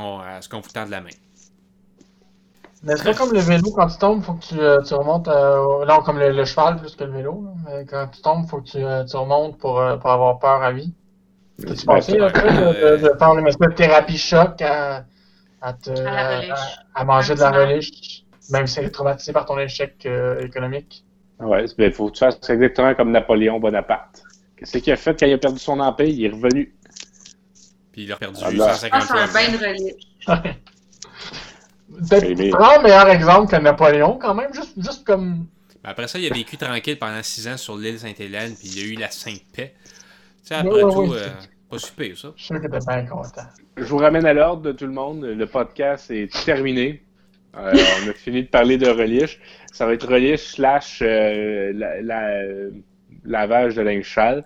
qu'on 0.49 0.61
vous 0.61 0.71
tende 0.73 0.91
la 0.91 1.01
main. 1.01 1.11
Mais 2.83 2.95
c'est 2.97 3.05
pas 3.05 3.15
comme 3.15 3.33
le 3.33 3.41
vélo, 3.41 3.71
quand 3.75 3.89
tu 3.89 3.99
tombes, 3.99 4.23
faut 4.23 4.35
que 4.35 4.45
tu, 4.45 4.61
euh, 4.61 4.81
tu 4.83 4.95
remontes. 4.95 5.29
euh, 5.29 5.85
non, 5.87 6.01
comme 6.03 6.19
le, 6.19 6.31
le 6.33 6.45
cheval 6.45 6.77
plus 6.77 6.95
que 6.95 7.05
le 7.05 7.13
vélo. 7.13 7.43
là. 7.45 7.51
Mais 7.79 7.85
quand 7.87 8.07
tu 8.15 8.21
tombes, 8.23 8.47
faut 8.49 8.61
que 8.61 8.69
tu, 8.69 8.79
euh, 8.85 9.03
tu 9.05 9.17
remontes 9.17 9.59
pour, 9.59 9.83
pour 10.01 10.11
avoir 10.11 10.39
peur 10.39 10.63
à 10.63 10.73
vie. 10.73 10.93
T'as-tu 11.67 11.87
Ben, 11.87 11.95
pensé 11.95 12.17
là, 12.19 12.31
de, 12.31 12.97
de, 12.99 13.09
de 13.09 13.19
faire 13.19 13.37
une 13.39 13.47
espèce 13.49 13.69
de 13.71 13.75
thérapie 13.75 14.19
choc 14.19 14.61
à, 14.63 15.05
à, 15.61 15.73
te, 15.73 15.91
la 15.91 16.11
à, 16.13 16.39
relish. 16.39 16.51
à- 16.51 17.01
à 17.01 17.05
manger 17.05 17.35
de 17.35 17.41
la 17.41 17.51
relish, 17.51 18.25
même 18.51 18.67
si 18.67 18.79
elle 18.79 18.87
est 18.87 18.91
traumatisée 18.91 19.33
par 19.33 19.47
ton 19.47 19.59
échec 19.59 19.95
euh, 20.07 20.41
économique? 20.41 21.05
Ouais, 21.39 21.65
il 21.79 21.93
faut 21.93 22.09
que 22.09 22.15
tu 22.15 22.19
fasses 22.21 22.39
exactement 22.49 22.95
comme 22.95 23.11
Napoléon 23.11 23.61
Bonaparte. 23.61 24.23
Qu'est-ce 24.57 24.79
qu'il 24.79 24.93
a 24.93 24.97
fait 24.97 25.19
quand 25.19 25.27
il 25.27 25.35
a 25.35 25.39
perdu 25.39 25.59
son 25.59 25.79
empire? 25.81 26.07
Il 26.07 26.25
est 26.25 26.31
revenu. 26.31 26.75
Puis 27.93 28.05
il 28.05 28.13
a 28.13 28.17
perdu 28.17 28.41
Ah, 28.43 28.51
là. 28.53 28.75
150 28.75 29.03
Ah, 29.03 29.07
c'est 29.07 29.19
un 29.19 29.33
bain 29.33 29.53
de 29.53 29.59
relish. 29.59 29.95
Oui, 31.89 32.51
pas 32.51 32.79
un 32.79 32.83
meilleur 32.83 33.09
exemple 33.09 33.51
que 33.51 33.61
Napoléon, 33.61 34.19
quand 34.19 34.35
même, 34.35 34.53
juste, 34.53 34.75
juste 34.77 35.05
comme. 35.05 35.47
Après 35.85 36.09
ça, 36.09 36.19
il 36.19 36.27
a 36.31 36.35
vécu 36.35 36.57
tranquille 36.57 36.99
pendant 36.99 37.23
6 37.23 37.47
ans 37.49 37.57
sur 37.57 37.77
l'île 37.77 37.99
Sainte-Hélène, 37.99 38.55
puis 38.57 38.69
il 38.69 38.79
a 38.81 38.87
eu 38.87 38.95
la 38.97 39.11
Sainte 39.11 39.43
Paix. 39.55 39.75
Tu 40.43 40.49
sais, 40.49 40.55
après 40.57 40.83
ouais, 40.83 40.93
tout, 40.93 41.13
euh, 41.13 41.31
pas 41.71 41.79
super 41.79 42.17
ça. 42.17 42.33
Je 42.37 42.43
suis 42.43 42.55
sûr 42.55 42.61
que 42.63 42.67
t'es 42.69 42.79
bien 42.87 43.07
content. 43.07 43.43
Je 43.77 43.85
vous 43.85 43.99
ramène 43.99 44.25
à 44.27 44.33
l'ordre 44.33 44.63
de 44.63 44.73
tout 44.73 44.87
le 44.87 44.93
monde. 44.93 45.25
Le 45.25 45.47
podcast 45.47 46.11
est 46.11 46.33
terminé. 46.45 47.03
Euh, 47.57 47.73
on 48.07 48.09
a 48.11 48.13
fini 48.13 48.43
de 48.45 48.49
parler 48.49 48.77
de 48.79 48.89
relish. 48.89 49.41
Ça 49.73 49.87
va 49.87 49.95
être 49.95 50.07
relish 50.09 50.41
slash 50.55 51.01
euh, 51.03 51.73
la, 51.75 52.01
la- 52.03 52.29
euh, 52.43 52.71
lavage 53.25 53.75
de 53.75 53.83
linge 53.83 54.13
sale. 54.15 54.45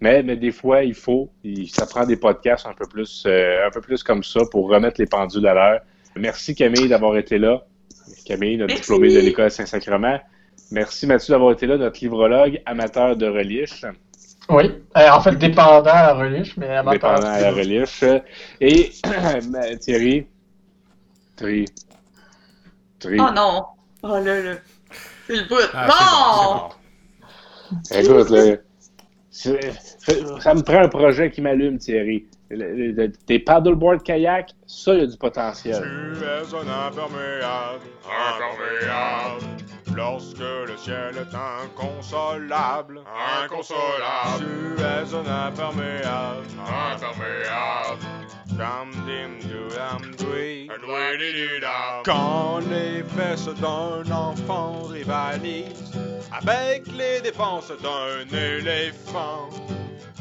Mais, 0.00 0.22
mais 0.22 0.36
des 0.36 0.50
fois, 0.50 0.82
il 0.82 0.94
faut, 0.94 1.30
il- 1.44 1.68
ça 1.68 1.86
prend 1.86 2.04
des 2.06 2.16
podcasts 2.16 2.66
un 2.66 2.74
peu 2.74 2.86
plus, 2.86 3.24
euh, 3.26 3.66
un 3.66 3.70
peu 3.70 3.80
plus 3.80 4.02
comme 4.02 4.22
ça 4.24 4.40
pour 4.50 4.68
remettre 4.68 5.00
les 5.00 5.06
pendules 5.06 5.46
à 5.46 5.54
l'heure. 5.54 5.80
Merci 6.16 6.54
Camille 6.54 6.88
d'avoir 6.88 7.16
été 7.16 7.38
là. 7.38 7.62
Camille, 8.26 8.56
notre 8.56 8.74
Merci. 8.74 8.82
diplômée 8.82 9.14
de 9.14 9.20
l'école 9.20 9.50
Saint-Sacrement. 9.50 10.18
Merci 10.70 11.06
Mathieu 11.06 11.32
d'avoir 11.32 11.52
été 11.52 11.66
là, 11.66 11.76
notre 11.76 12.00
livrologue 12.00 12.60
amateur 12.66 13.16
de 13.16 13.26
relish. 13.26 13.84
Oui. 14.48 14.82
Euh, 14.96 15.08
en 15.10 15.20
fait, 15.20 15.36
dépendant 15.36 15.90
à 15.90 16.02
la 16.08 16.14
relish, 16.14 16.56
mais 16.56 16.68
amateur. 16.68 17.14
dépendant 17.14 17.32
à 17.32 17.40
la 17.40 17.52
relish. 17.52 18.04
Et 18.60 18.90
Thierry, 19.80 20.26
Thierry, 21.36 21.64
Thierry, 22.98 23.18
Oh 23.20 23.30
non! 23.34 23.64
Oh 24.02 24.08
là 24.18 24.40
là! 24.42 24.54
C'est 25.26 25.36
le 25.36 25.48
bout! 25.48 25.56
Ah, 25.72 25.86
bon! 27.70 27.78
c'est 27.84 28.06
bon, 28.08 28.18
écoute, 28.18 28.30
là, 28.30 28.56
ça 29.30 30.54
me 30.54 30.62
prend 30.62 30.82
un 30.82 30.88
projet 30.88 31.30
qui 31.30 31.40
m'allume, 31.40 31.78
Thierry. 31.78 32.26
Le- 32.50 32.92
le- 32.92 33.12
Tes 33.12 33.38
paddleboard 33.38 34.02
kayak, 34.02 34.50
ça, 34.66 34.92
il 34.92 35.00
y 35.00 35.02
a 35.04 35.06
du 35.06 35.16
potentiel. 35.16 35.80
Tu 35.82 36.22
es 36.22 36.54
un 36.54 36.86
imperméable, 36.88 37.86
imperméable. 38.04 39.61
Lorsque 39.94 40.38
le 40.38 40.76
ciel 40.78 41.16
est 41.18 41.34
inconsolable, 41.34 43.02
inconsolable. 43.42 44.76
Tu 44.76 44.82
es 44.82 45.14
un 45.14 45.26
imperméable, 45.26 46.46
imperméable. 46.58 48.00
Dam 48.56 48.90
dim 49.06 49.38
dam 49.74 50.14
dui. 50.16 50.68
Quand 52.04 52.60
les 52.70 53.02
fesses 53.02 53.54
d'un 53.60 54.10
enfant 54.10 54.82
rivalisent 54.84 55.92
avec 56.32 56.86
les 56.96 57.20
défenses 57.20 57.72
d'un 57.82 58.26
éléphant, 58.36 59.50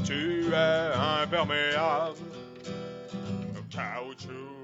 tu 0.05 0.45
es 0.53 0.91
imperméable. 1.23 2.17
Caoutchouc 3.69 4.60